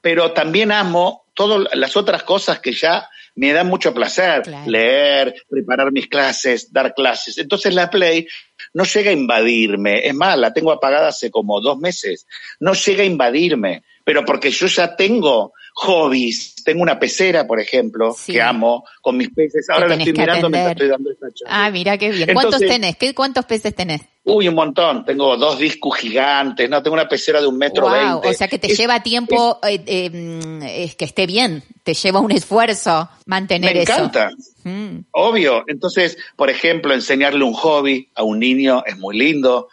[0.00, 4.42] pero también amo todas las otras cosas que ya me dan mucho placer.
[4.42, 4.70] Claro.
[4.70, 7.38] Leer, preparar mis clases, dar clases.
[7.38, 8.26] Entonces la Play
[8.76, 10.06] no llega a invadirme.
[10.06, 12.26] Es más, la tengo apagada hace como dos meses.
[12.60, 13.82] No llega a invadirme.
[14.04, 16.56] Pero porque yo ya tengo hobbies.
[16.62, 18.32] Tengo una pecera, por ejemplo, Sí.
[18.34, 19.68] que amo, con mis peces.
[19.70, 21.64] Ahora la estoy mirando mientras estoy dando esta charla.
[21.66, 22.28] Ah, mira qué bien.
[22.34, 22.96] ¿Cuántos Entonces- tenés?
[22.96, 24.02] ¿Qué, ¿Cuántos peces tenés?
[24.28, 25.04] Uy, un montón.
[25.04, 28.28] Tengo dos discos gigantes, no, tengo una pecera de un metro Wow, veinte.
[28.28, 31.94] o sea que te Es- lleva tiempo eh, eh, mm, es que esté bien, te
[31.94, 33.92] lleva un esfuerzo mantener Me eso.
[33.92, 34.30] encanta,
[34.64, 34.98] Mm.
[35.12, 35.62] obvio.
[35.68, 39.68] Entonces, por ejemplo, enseñarle un hobby a un niño es muy lindo.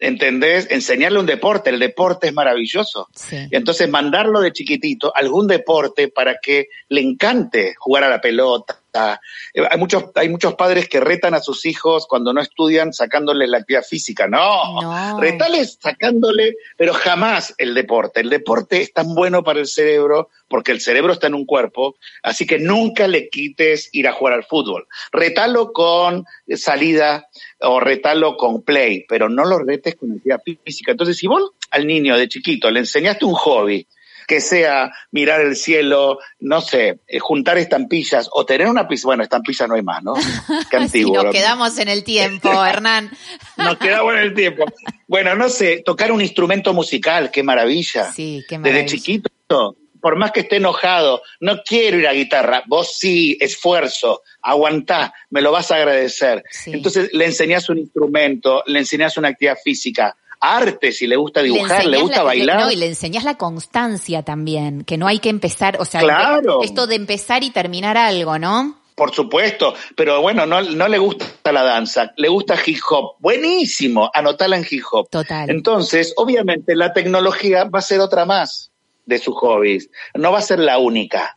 [0.00, 0.66] ¿Entendés?
[0.70, 3.08] Enseñarle un deporte, el deporte es maravilloso.
[3.14, 3.36] Sí.
[3.50, 8.80] Entonces mandarlo de chiquitito a algún deporte para que le encante jugar a la pelota,
[8.94, 13.48] Eh, Hay muchos, hay muchos padres que retan a sus hijos cuando no estudian sacándoles
[13.48, 14.28] la actividad física.
[14.28, 15.20] No, No.
[15.20, 18.20] retales sacándole, pero jamás el deporte.
[18.20, 21.96] El deporte es tan bueno para el cerebro porque el cerebro está en un cuerpo,
[22.22, 24.86] así que nunca le quites ir a jugar al fútbol.
[25.10, 26.24] Retalo con
[26.56, 27.26] salida
[27.60, 30.92] o retalo con play, pero no lo retes con actividad física.
[30.92, 33.86] Entonces, si vos al niño de chiquito le enseñaste un hobby,
[34.26, 39.22] que sea mirar el cielo, no sé, eh, juntar estampillas o tener una pizza, bueno,
[39.22, 40.14] estampillas no hay más, ¿no?
[40.70, 41.16] Qué antiguo.
[41.16, 41.32] nos ¿no?
[41.32, 43.10] quedamos en el tiempo, Hernán.
[43.56, 44.64] Nos quedamos en el tiempo.
[45.06, 48.12] Bueno, no sé, tocar un instrumento musical, qué maravilla.
[48.12, 48.86] Sí, qué Desde maravilla.
[48.86, 55.14] chiquito, por más que esté enojado, no quiero ir a guitarra, vos sí, esfuerzo, aguantá,
[55.30, 56.44] me lo vas a agradecer.
[56.50, 56.72] Sí.
[56.74, 60.14] Entonces le enseñás un instrumento, le enseñás una actividad física,
[60.56, 62.60] arte, si le gusta dibujar, le, gusta la- bailar.
[62.60, 66.62] no, y le enseñás la constancia también, que no hay que empezar, o sea, Claro.
[66.62, 68.78] esto de empezar y terminar algo, ¿no?
[68.94, 73.16] Por supuesto, pero bueno, no, no le gusta la danza, le gusta hip hop.
[73.18, 75.08] Buenísimo, anotala en hip hop.
[75.10, 75.50] Total.
[75.50, 78.70] Entonces, obviamente, la tecnología va a ser otra más
[79.04, 79.90] de sus hobbies.
[80.14, 81.36] No va a ser la única.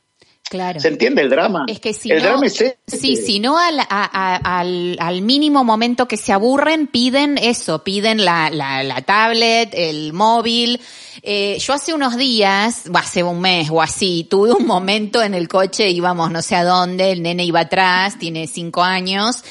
[0.49, 0.79] Claro.
[0.79, 1.65] ¿Se entiende el drama?
[1.67, 2.79] Es que si el no, drama es ese.
[2.87, 7.83] sí, si no al, a- a- al, al mínimo momento que se aburren, piden eso,
[7.83, 10.79] piden la, la, la tablet, el móvil.
[11.21, 15.33] Eh, yo hace unos días, o hace un mes o así, tuve un momento en
[15.33, 19.43] el coche, íbamos no sé a dónde, el nene iba atrás, tiene cinco años,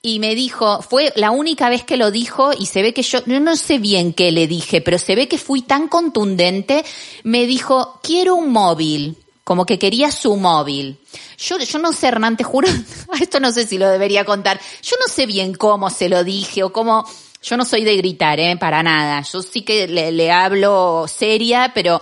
[0.00, 3.18] y me dijo, fue la única vez que lo dijo y se ve que yo,
[3.26, 6.84] yo no sé bien qué le dije, pero se ve que fui tan contundente,
[7.24, 9.16] me dijo, quiero un móvil,
[9.48, 10.98] como que quería su móvil.
[11.38, 12.68] Yo, yo no sé, Hernán, te juro,
[13.18, 16.62] esto no sé si lo debería contar, yo no sé bien cómo se lo dije
[16.62, 17.06] o cómo,
[17.42, 21.72] yo no soy de gritar, eh, para nada, yo sí que le, le hablo seria,
[21.74, 21.98] pero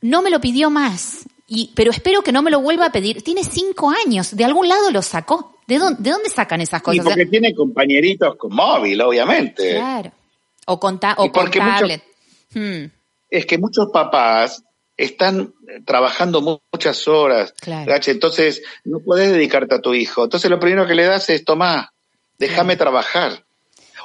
[0.00, 1.26] no me lo pidió más.
[1.46, 3.22] Y, pero espero que no me lo vuelva a pedir.
[3.22, 5.56] Tiene cinco años, de algún lado lo sacó.
[5.66, 7.04] ¿De dónde, de dónde sacan esas Y cosas?
[7.04, 9.72] porque tiene compañeritos con móvil, obviamente.
[9.74, 10.10] Claro.
[10.66, 12.00] O con, ta- o Y con porque muchos-.
[12.54, 12.84] Hmm,
[13.28, 14.62] Es que muchos papás
[14.98, 15.54] están
[15.86, 17.86] trabajando mu- muchas horas, Claro.
[17.90, 20.24] Gache, entonces no puedes dedicarte a tu hijo.
[20.24, 21.92] Entonces lo primero que le das es, tomá,
[22.38, 23.44] déjame trabajar.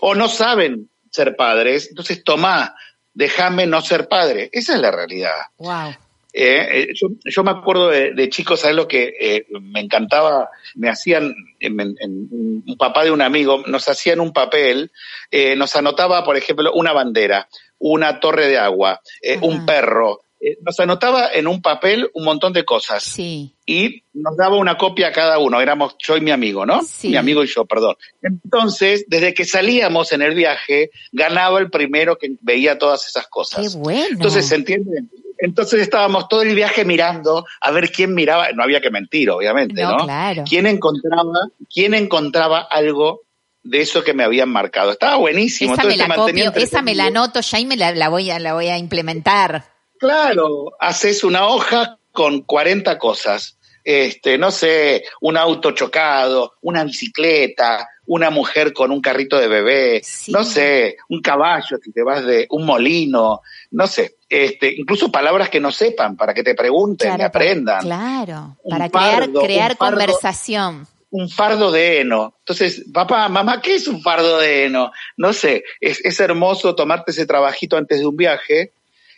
[0.01, 2.75] O no saben ser padres, entonces tomá,
[3.13, 4.49] déjame no ser padre.
[4.53, 5.35] Esa es la realidad.
[5.57, 5.93] wow.
[6.35, 10.49] Eh, eh, yo, yo me acuerdo de, de chicos, ¿sabes lo que eh, me encantaba?
[10.73, 12.27] Me hacían, en, en- en-
[12.65, 14.91] un papá de un amigo, nos hacían un papel,
[15.29, 18.99] eh, nos anotaba, por ejemplo, una bandera, una torre de agua,
[19.43, 20.21] un perro.
[20.45, 23.55] Eh, nos anotaba en un papel un montón de cosas Sí.
[23.65, 25.61] y nos daba una copia a cada uno.
[25.61, 26.81] Éramos yo y mi amigo, ¿no?
[26.83, 27.09] Sí.
[27.09, 27.95] Mi amigo y yo, perdón.
[28.21, 33.71] Entonces, desde que salíamos en el viaje, ganaba el primero que veía todas esas cosas.
[33.73, 34.07] Qué bueno.
[34.11, 35.03] Entonces, ¿se entiende?
[35.37, 39.81] Entonces estábamos todo el viaje mirando a ver quién miraba, no había que mentir, obviamente,
[39.81, 40.03] No, ¿no?
[40.05, 40.43] claro.
[40.47, 43.21] ¿Quién encontraba, quién encontraba algo
[43.63, 44.91] de eso que me habían marcado?
[44.91, 45.73] Estaba buenísimo.
[45.73, 47.91] esa me entonces la te mantenía copio, esa me la anoto ya y me la,
[47.93, 49.72] la voy a, la voy a implementar.
[50.03, 53.57] Claro, haces una hoja con 40 cosas.
[53.85, 60.01] Este, no sé, un auto chocado, una bicicleta, una mujer con un carrito de bebé,
[60.03, 60.31] Sí.
[60.31, 63.41] no sé, un caballo si te vas de un molino,
[63.71, 67.81] no sé, este, incluso palabras que no sepan para que te pregunten y aprendan.
[67.81, 69.97] Claro, Un para crear, crear un fardo.
[69.97, 70.87] conversación.
[71.11, 72.35] un fardo de heno.
[72.39, 74.91] Entonces, papá, mamá, ¿qué es un fardo de heno?
[75.15, 78.71] No sé, es, es hermoso tomarte ese trabajito antes de un viaje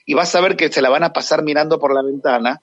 [0.05, 2.61] y vas a ver que se la van a pasar mirando por la ventana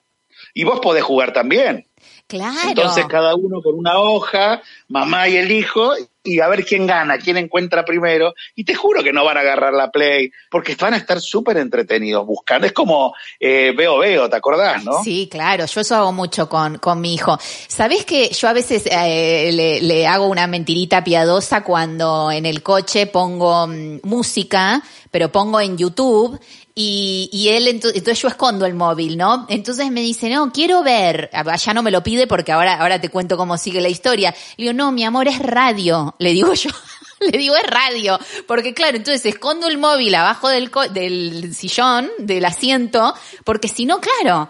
[0.53, 1.87] y vos podés jugar también.
[2.27, 2.69] Claro.
[2.69, 7.17] Entonces, cada uno con una hoja, mamá y el hijo, y a ver quién gana,
[7.17, 8.33] quién encuentra primero.
[8.55, 11.57] Y te juro que no van a agarrar la play, porque van a estar súper
[11.57, 12.65] entretenidos buscando.
[12.65, 15.03] Es como eh, veo, veo, ¿te acordás, no?
[15.03, 17.37] Sí, claro, yo eso hago mucho con, con mi hijo.
[17.67, 22.63] ¿Sabés que yo a veces eh, le, le hago una mentirita piadosa cuando en el
[22.63, 24.81] coche pongo mm, música,
[25.11, 26.39] pero pongo en YouTube
[26.75, 29.45] y, y él, ento- entonces yo escondo el móvil, ¿no?
[29.49, 32.99] Entonces me dice, no, quiero ver, Ah, ya no me lo pide porque ahora, ahora
[32.99, 34.33] te cuento cómo sigue la historia.
[34.57, 36.69] Le digo, no, mi amor, es radio, le digo yo.
[37.19, 42.09] Le digo es radio, porque claro, entonces escondo el móvil abajo del, co- del sillón,
[42.17, 43.13] del asiento,
[43.45, 44.49] porque si no, claro,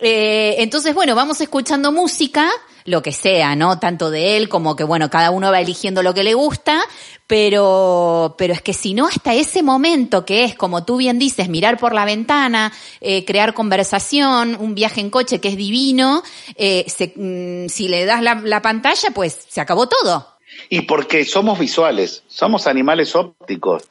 [0.00, 2.50] eh, entonces, bueno, vamos escuchando música,
[2.84, 3.78] lo que sea, ¿no?
[3.78, 6.82] Tanto de él como que, bueno, cada uno va eligiendo lo que le gusta,
[7.26, 11.48] pero, pero es que si no, hasta ese momento que es, como tú bien dices,
[11.48, 16.22] mirar por la ventana, eh, crear conversación, un viaje en coche que es divino,
[16.56, 20.28] eh, se- mm, si le das la, la pantalla, pues se acabó todo.
[20.68, 23.84] Y porque somos visuales, somos animales ópticos.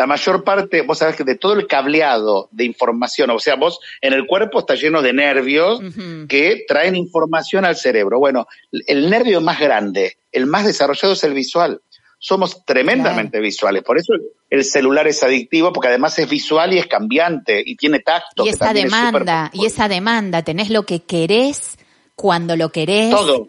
[0.00, 3.80] La mayor parte, vos sabés que de todo el cableado de información, o sea, vos
[4.00, 5.78] en el cuerpo está lleno de nervios
[6.26, 8.18] que traen información al cerebro.
[8.18, 8.46] Bueno,
[8.86, 11.82] el nervio más grande, el más desarrollado es el visual.
[12.18, 14.14] Somos tremendamente visuales, por eso
[14.48, 18.46] el celular es adictivo, porque además es visual y es cambiante y tiene tacto.
[18.46, 21.76] Y esa es demanda, y esa demanda, tenés lo que querés
[22.14, 23.10] cuando lo querés.
[23.10, 23.48] Todo.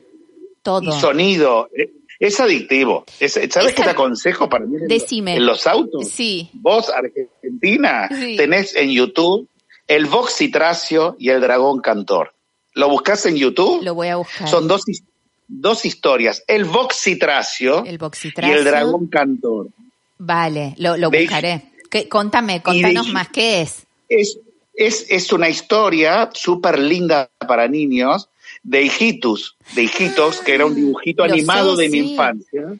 [0.61, 0.89] Todo.
[0.89, 1.69] Y sonido.
[1.73, 3.03] eh, Es adictivo.
[3.19, 5.35] Es- ¿Sabes Es qué te aconsejo para mí en, Decime.
[5.35, 6.07] en los autos?
[6.07, 6.49] Sí.
[6.53, 8.37] Vos, Argentina, Sí.
[8.37, 9.47] tenés en YouTube
[9.87, 12.33] el Voxitracio y el Dragón Cantor.
[12.75, 13.81] ¿Lo buscas en YouTube?
[13.83, 14.47] Lo voy a buscar.
[14.47, 14.83] Son dos,
[15.47, 16.43] dos historias.
[16.47, 19.67] El Voxitracio El y el Dragón Cantor.
[20.19, 21.63] Vale, lo, lo buscaré.
[21.89, 23.85] ¿Qué- contame, contanos de- más, ¿qué es?
[24.07, 24.37] Es,
[24.75, 28.29] es, es una historia súper linda para niños
[28.63, 32.11] de hijitus, de hijitos, que era un dibujito Ah, Lo animado sé, de mi sí.
[32.11, 32.79] infancia,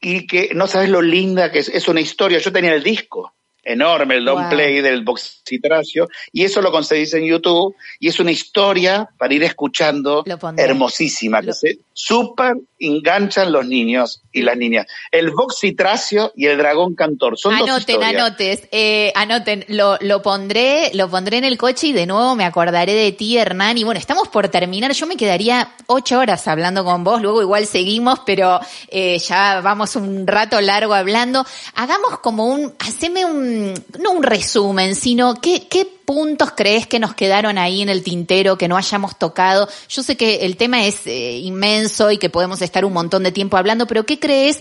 [0.00, 3.34] y que no sabes lo linda que es, es una historia, yo tenía el disco
[3.62, 4.50] enorme, el Don't Wow.
[4.50, 9.42] Play del Boxitracio, y eso lo conseguís en YouTube, y es una historia para ir
[9.42, 10.24] escuchando,
[10.56, 14.86] hermosísima, Lo- que se súper enganchan los niños y las niñas.
[15.10, 18.14] El Boxitracio y el Dragón Cantor, son dos Anoten, historias.
[18.22, 22.44] anotes, eh, anoten, lo, lo pondré, lo pondré en el coche y de nuevo me
[22.44, 23.76] acordaré de ti, Hernán.
[23.76, 24.92] Y bueno, estamos por terminar.
[24.92, 29.94] Yo me quedaría ocho horas hablando con vos, luego igual seguimos, pero eh, ya vamos
[29.96, 31.44] un rato largo hablando.
[31.74, 37.14] Hagamos como un, haceme un, no un resumen, sino qué, qué puntos crees que nos
[37.14, 39.68] quedaron ahí en el tintero, que no hayamos tocado.
[39.88, 43.32] Yo sé que el tema es eh, inmenso y que podemos estar un montón de
[43.32, 44.60] tiempo hablando, pero ¿qué crees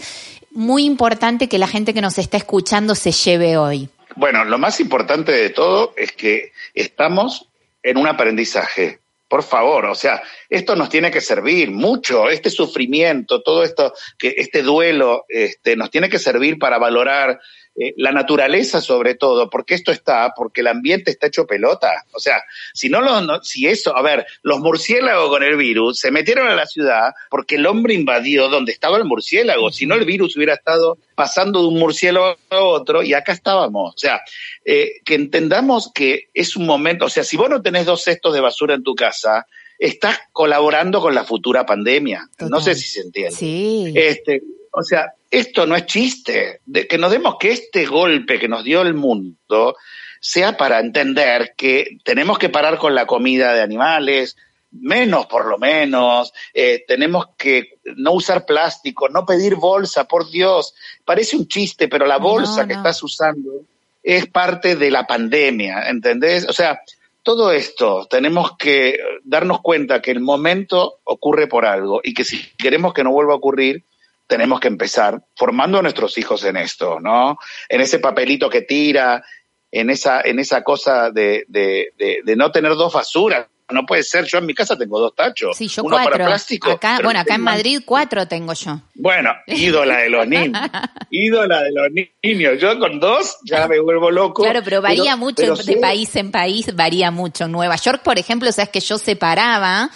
[0.52, 3.90] muy importante que la gente que nos está escuchando se lleve hoy?
[4.16, 7.48] Bueno, lo más importante de todo es que estamos
[7.84, 9.00] en un aprendizaje.
[9.28, 14.34] Por favor, o sea, esto nos tiene que servir mucho, este sufrimiento, todo esto, que
[14.38, 17.40] este duelo, este, nos tiene que servir para valorar
[17.76, 22.06] eh, la naturaleza sobre todo, porque esto está, porque el ambiente está hecho pelota.
[22.14, 22.42] O sea,
[22.74, 26.48] si no lo, no- si eso, a ver, los murciélagos con el virus se metieron
[26.48, 29.72] a la ciudad porque el hombre invadió donde estaba el murciélago.
[29.72, 33.96] Si no, el virus hubiera estado pasando de un murciélago a otro y acá estábamos.
[33.96, 34.22] O sea,
[34.66, 38.34] eh, que entendamos que es un momento, o sea, si vos no tenés dos cestos
[38.34, 39.46] de basura en tu casa,
[39.78, 42.28] estás colaborando con la futura pandemia.
[42.50, 43.32] No sé si se entiende.
[43.36, 43.94] Sí.
[43.96, 44.42] Este,
[44.72, 46.62] o sea, esto no es chiste.
[46.66, 49.76] De que nos demos que este golpe que nos dio el mundo
[50.20, 54.36] sea para entender que tenemos que parar con la comida de animales,
[54.72, 60.74] menos por lo menos, eh, tenemos que no usar plástico, no pedir bolsa, por Dios.
[61.06, 63.64] Parece un chiste, pero la No, bolsa que estás usando
[64.04, 66.48] es parte de la pandemia, ¿entendés?
[66.48, 66.82] O sea,
[67.24, 72.50] todo esto tenemos que darnos cuenta que el momento ocurre por algo y que si
[72.58, 73.84] queremos que no vuelva a ocurrir,
[74.30, 77.40] tenemos que empezar formando a nuestros hijos en esto, ¿no?
[77.68, 79.24] En ese papelito que tira,
[79.72, 83.48] en esa, en esa cosa de, de, de, de no tener dos basuras.
[83.72, 85.58] No puede ser, yo en mi casa tengo dos tachos.
[85.58, 86.12] Sí, yo uno cuatro.
[86.12, 86.72] para plástico.
[86.72, 88.80] acá, bueno, acá en Madrid cuatro tengo yo.
[88.96, 90.62] Bueno, ídola de los niños.
[91.10, 91.88] ídola de los
[92.24, 92.60] niños.
[92.60, 94.44] Yo con dos ya me vuelvo loco.
[94.44, 97.46] Claro, pero varía mucho pero de país en país, varía mucho.
[97.46, 99.90] En Nueva York, por ejemplo, sabes que yo separaba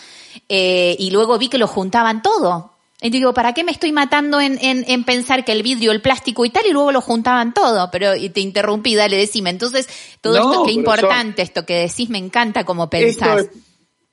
[0.50, 2.73] eh, y luego vi que lo juntaban todo.
[3.04, 6.02] Y digo, ¿para qué me estoy matando en, en, en pensar que el vidrio, el
[6.02, 6.66] plástico y tal?
[6.66, 7.90] Y luego lo juntaban todo.
[7.92, 9.50] Pero y te interrumpí, dale, decime.
[9.52, 9.88] Entonces,
[10.22, 13.42] todo No, esto, qué importante esto que decís, me encanta como pensás.
[13.42, 13.52] es-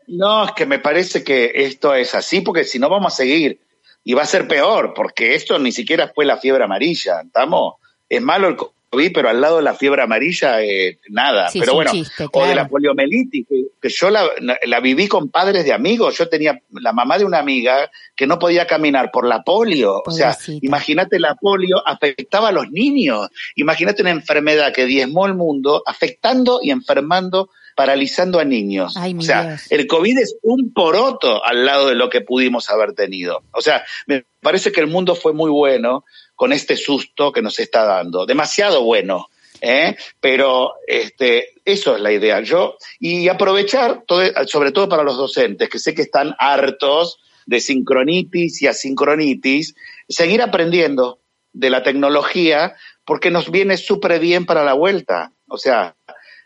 [0.08, 3.60] no, es que me parece que esto es así, porque si no vamos a seguir
[4.02, 7.74] y va a ser peor, porque esto ni siquiera fue la fiebre amarilla, ¿estamos?
[8.08, 8.56] Es malo el
[8.90, 11.48] COVID, pero al lado de la fiebre amarilla, eh, nada.
[11.48, 15.30] Sí, pero bueno, chiste, o de la poliomielitis, que, que yo la, la viví con
[15.30, 16.18] padres de amigos.
[16.18, 20.02] Yo tenía la mamá de una amiga que no podía caminar por la polio.
[20.04, 23.28] O sea, imagínate la polio afectaba a los niños.
[23.54, 28.94] Imagínate una enfermedad que diezmó el mundo, afectando y enfermando paralizando a niños.
[28.96, 29.66] Ay, o sea, Dios.
[29.70, 33.42] el COVID es un poroto al lado de lo que pudimos haber tenido.
[33.52, 36.04] O sea, me parece que el mundo fue muy bueno
[36.40, 38.24] con este susto que nos está dando.
[38.24, 39.28] Demasiado bueno.
[39.60, 39.94] ¿eh?
[40.22, 42.40] Pero este, eso es la idea.
[42.40, 47.60] Yo, y aprovechar, todo, sobre todo para los docentes, que sé que están hartos de
[47.60, 49.74] sincronitis y asincronitis,
[50.08, 51.18] seguir aprendiendo
[51.52, 52.74] de la tecnología
[53.04, 55.32] porque nos viene súper bien para la vuelta.
[55.46, 55.94] O sea,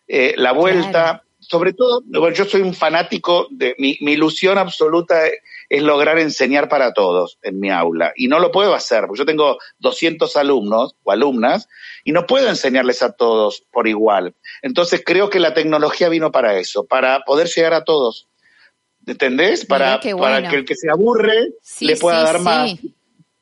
[0.09, 1.23] eh, la vuelta, Claro.
[1.39, 5.21] sobre todo, bueno, yo soy un fanático de mi, mi ilusión absoluta
[5.69, 9.27] es lograr enseñar para todos en mi aula y no lo puedo hacer porque yo
[9.27, 11.69] tengo 200 alumnos o alumnas
[12.05, 14.35] y no puedo enseñarles a todos por igual.
[14.63, 18.29] Entonces creo que la tecnología vino para eso, para poder llegar a todos.
[19.07, 19.67] ¿Entendés?
[19.67, 22.43] Para, para que el que se aburre Sí, le pueda sí, dar sí.
[22.43, 22.79] más.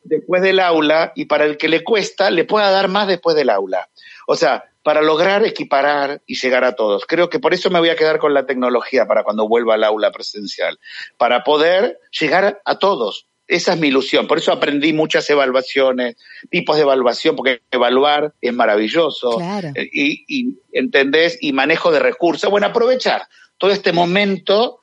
[0.03, 3.51] después del aula y para el que le cuesta le pueda dar más después del
[3.51, 3.89] aula.
[4.27, 7.07] O sea, para lograr equiparar y llegar a todos.
[7.07, 9.85] Creo que por eso me voy a quedar con la tecnología para cuando vuelva al
[9.85, 10.78] aula presencial,
[11.16, 13.26] para poder llegar a todos.
[13.47, 14.26] Esa es mi ilusión.
[14.26, 16.16] Por eso aprendí muchas evaluaciones,
[16.49, 19.37] tipos de evaluación, porque evaluar es maravilloso.
[19.37, 19.72] Claro.
[19.74, 21.39] Eh, Y, y, ¿entendés?
[21.41, 22.51] Y manejo de recursos.
[22.51, 23.26] Bueno, aprovechar
[23.59, 24.80] todo este momento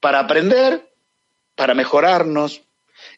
[0.00, 0.88] para aprender,
[1.56, 2.62] para mejorarnos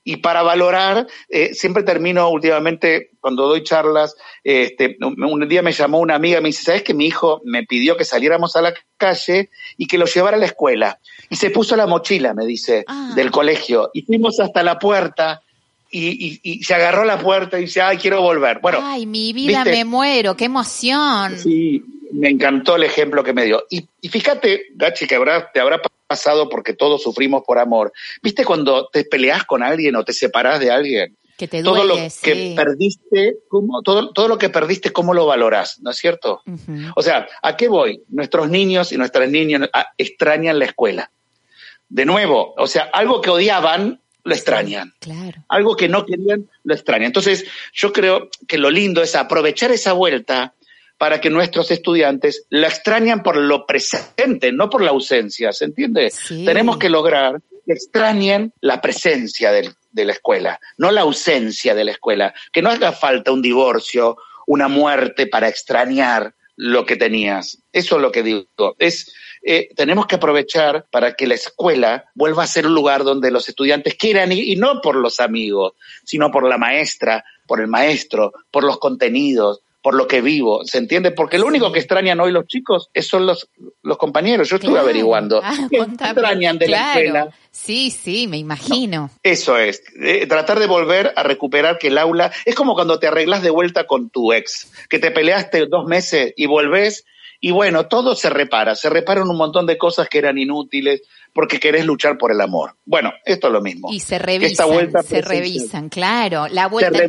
[0.05, 1.07] y para valorar.
[1.29, 6.41] Eh, siempre termino últimamente, cuando doy charlas, este, un, un día me llamó una amiga
[6.41, 9.99] me dice, ¿sabes que mi hijo me pidió que saliéramos a la calle y que
[9.99, 10.99] lo llevara a la escuela?
[11.31, 13.13] Y se puso la mochila, me dice, Ah.
[13.15, 13.91] del colegio.
[13.93, 15.43] Y fuimos hasta la puerta
[15.91, 18.61] y, y- y se agarró la puerta y dice, ay, quiero volver.
[18.61, 19.79] Bueno, Ay, mi vida, ¿viste?
[19.79, 21.39] me muero, qué emoción.
[21.39, 21.83] Sí,
[22.13, 23.65] me encantó el ejemplo que me dio.
[23.71, 27.93] Y, y fíjate, Gachi, que habrá, te habrá pasado porque todos sufrimos por amor.
[28.23, 31.17] ¿Viste cuando te peleas con alguien o te separás de alguien?
[31.37, 32.19] Que te todo duele, lo sí.
[32.23, 35.79] que perdiste, ¿cómo, todo, todo lo que perdiste, ¿cómo lo valorás?
[35.81, 36.43] ¿No es cierto?
[36.97, 38.03] O sea, ¿a qué voy?
[38.09, 41.13] Nuestros niños y nuestras niñas ah, extrañan la escuela.
[41.89, 45.45] De nuevo, o sea, algo que odiaban, lo extrañan Claro.
[45.49, 47.07] algo que no querían, lo extrañan.
[47.07, 50.55] Entonces, yo creo que lo lindo es aprovechar esa vuelta
[50.99, 56.11] para que nuestros estudiantes la extrañan por lo presente, no por la ausencia, ¿se entiende?
[56.11, 56.45] Sí.
[56.45, 61.85] Tenemos que lograr que extrañen la presencia del- de la escuela, no la ausencia de
[61.85, 67.59] la escuela, que no haga falta un divorcio, una muerte para extrañar lo que tenías.
[67.73, 68.75] Eso es lo que digo.
[68.79, 73.31] Es, eh, tenemos que aprovechar para que la escuela vuelva a ser un lugar donde
[73.31, 75.75] los estudiantes quieran ir, y no por los amigos,
[76.05, 80.67] sino por la maestra, por el maestro, por los contenidos, por lo que vivo.
[80.67, 81.13] ¿Se entiende?
[81.13, 83.49] Porque lo único que extrañan hoy los chicos son los,
[83.83, 84.47] los compañeros.
[84.51, 84.85] Yo estuve Claro.
[84.85, 85.41] averiguando.
[85.43, 86.11] Ah, ¿Qué contame.
[86.11, 87.29] extrañan de la escuela?
[87.51, 89.09] Sí, sí, me imagino.
[89.23, 93.07] Eso es, eh, tratar de volver a recuperar que el aula es como cuando te
[93.07, 97.07] arreglas de vuelta con tu ex, que te peleaste dos meses y volvés
[97.41, 101.61] y bueno, todo se repara, se reparan un montón de cosas que eran inútiles porque
[101.61, 102.75] querés luchar por el amor.
[102.85, 103.89] Bueno, esto es lo mismo.
[103.93, 106.49] Y se Esta revisan, vuelta se revisan, claro.
[106.49, 107.05] La vuelta.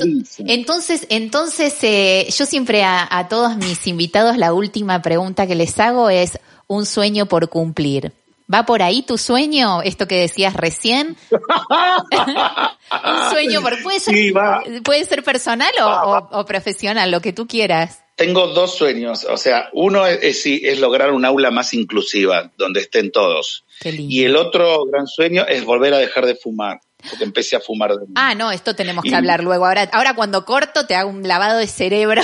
[0.46, 5.80] Entonces, entonces, eh, yo siempre a, a todos mis invitados la última pregunta que les
[5.80, 8.14] hago es un sueño por cumplir.
[8.52, 9.82] ¿Va por ahí tu sueño?
[9.84, 11.16] Esto que decías recién.
[11.32, 14.64] un sueño por puede ser, Sí, va.
[14.84, 18.04] puede ser personal o, o- o profesional, lo que tú quieras.
[18.16, 22.82] Tengo dos sueños, o sea, uno es, es, es lograr un aula más inclusiva, donde
[22.82, 23.64] estén todos.
[23.80, 24.14] Qué lindo.
[24.14, 27.92] Y el otro gran sueño es volver a dejar de fumar, porque empecé a fumar
[27.92, 28.06] de.
[28.16, 29.66] Ah, no, esto tenemos que Y- hablar luego.
[29.66, 32.22] Ahora, ahora cuando corto te hago un lavado de cerebro.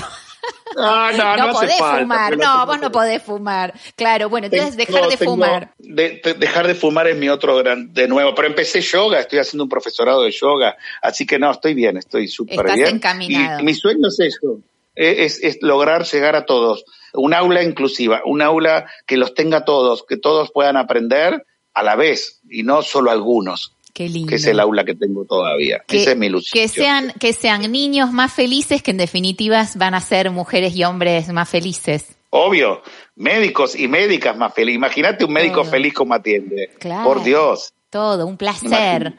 [0.77, 2.37] Ah, no, no, no podés falta, fumar.
[2.37, 3.73] No, vos no podés fumar.
[3.95, 5.73] Claro, bueno, entonces Tengo- dejar de tengo- fumar.
[5.77, 9.39] de- de- dejar de fumar es mi otro gran, de nuevo, pero empecé yoga, estoy
[9.39, 12.87] haciendo un profesorado de yoga, así que no, estoy bien, estoy súper Estás bien.
[12.95, 13.59] encaminado.
[13.59, 14.59] Y, y mi sueño es eso,
[14.95, 16.83] es, es lograr llegar a todos,
[17.13, 21.95] un aula inclusiva, un aula que los tenga todos, que todos puedan aprender a la
[21.95, 24.27] vez y no solo algunos, Qué lindo.
[24.27, 25.81] que es el aula que tengo todavía.
[25.87, 26.61] Que- Esa es mi ilusión.
[26.61, 30.83] Que sean, que sean niños más felices que en definitiva van a ser mujeres y
[30.83, 32.07] hombres más felices.
[32.29, 32.81] Obvio,
[33.15, 34.75] médicos y médicas más felices.
[34.75, 35.71] Imagínate un médico Todo.
[35.71, 36.71] feliz como atiende.
[36.77, 37.05] Claro.
[37.05, 37.71] Por Dios.
[37.89, 39.13] Todo, un placer.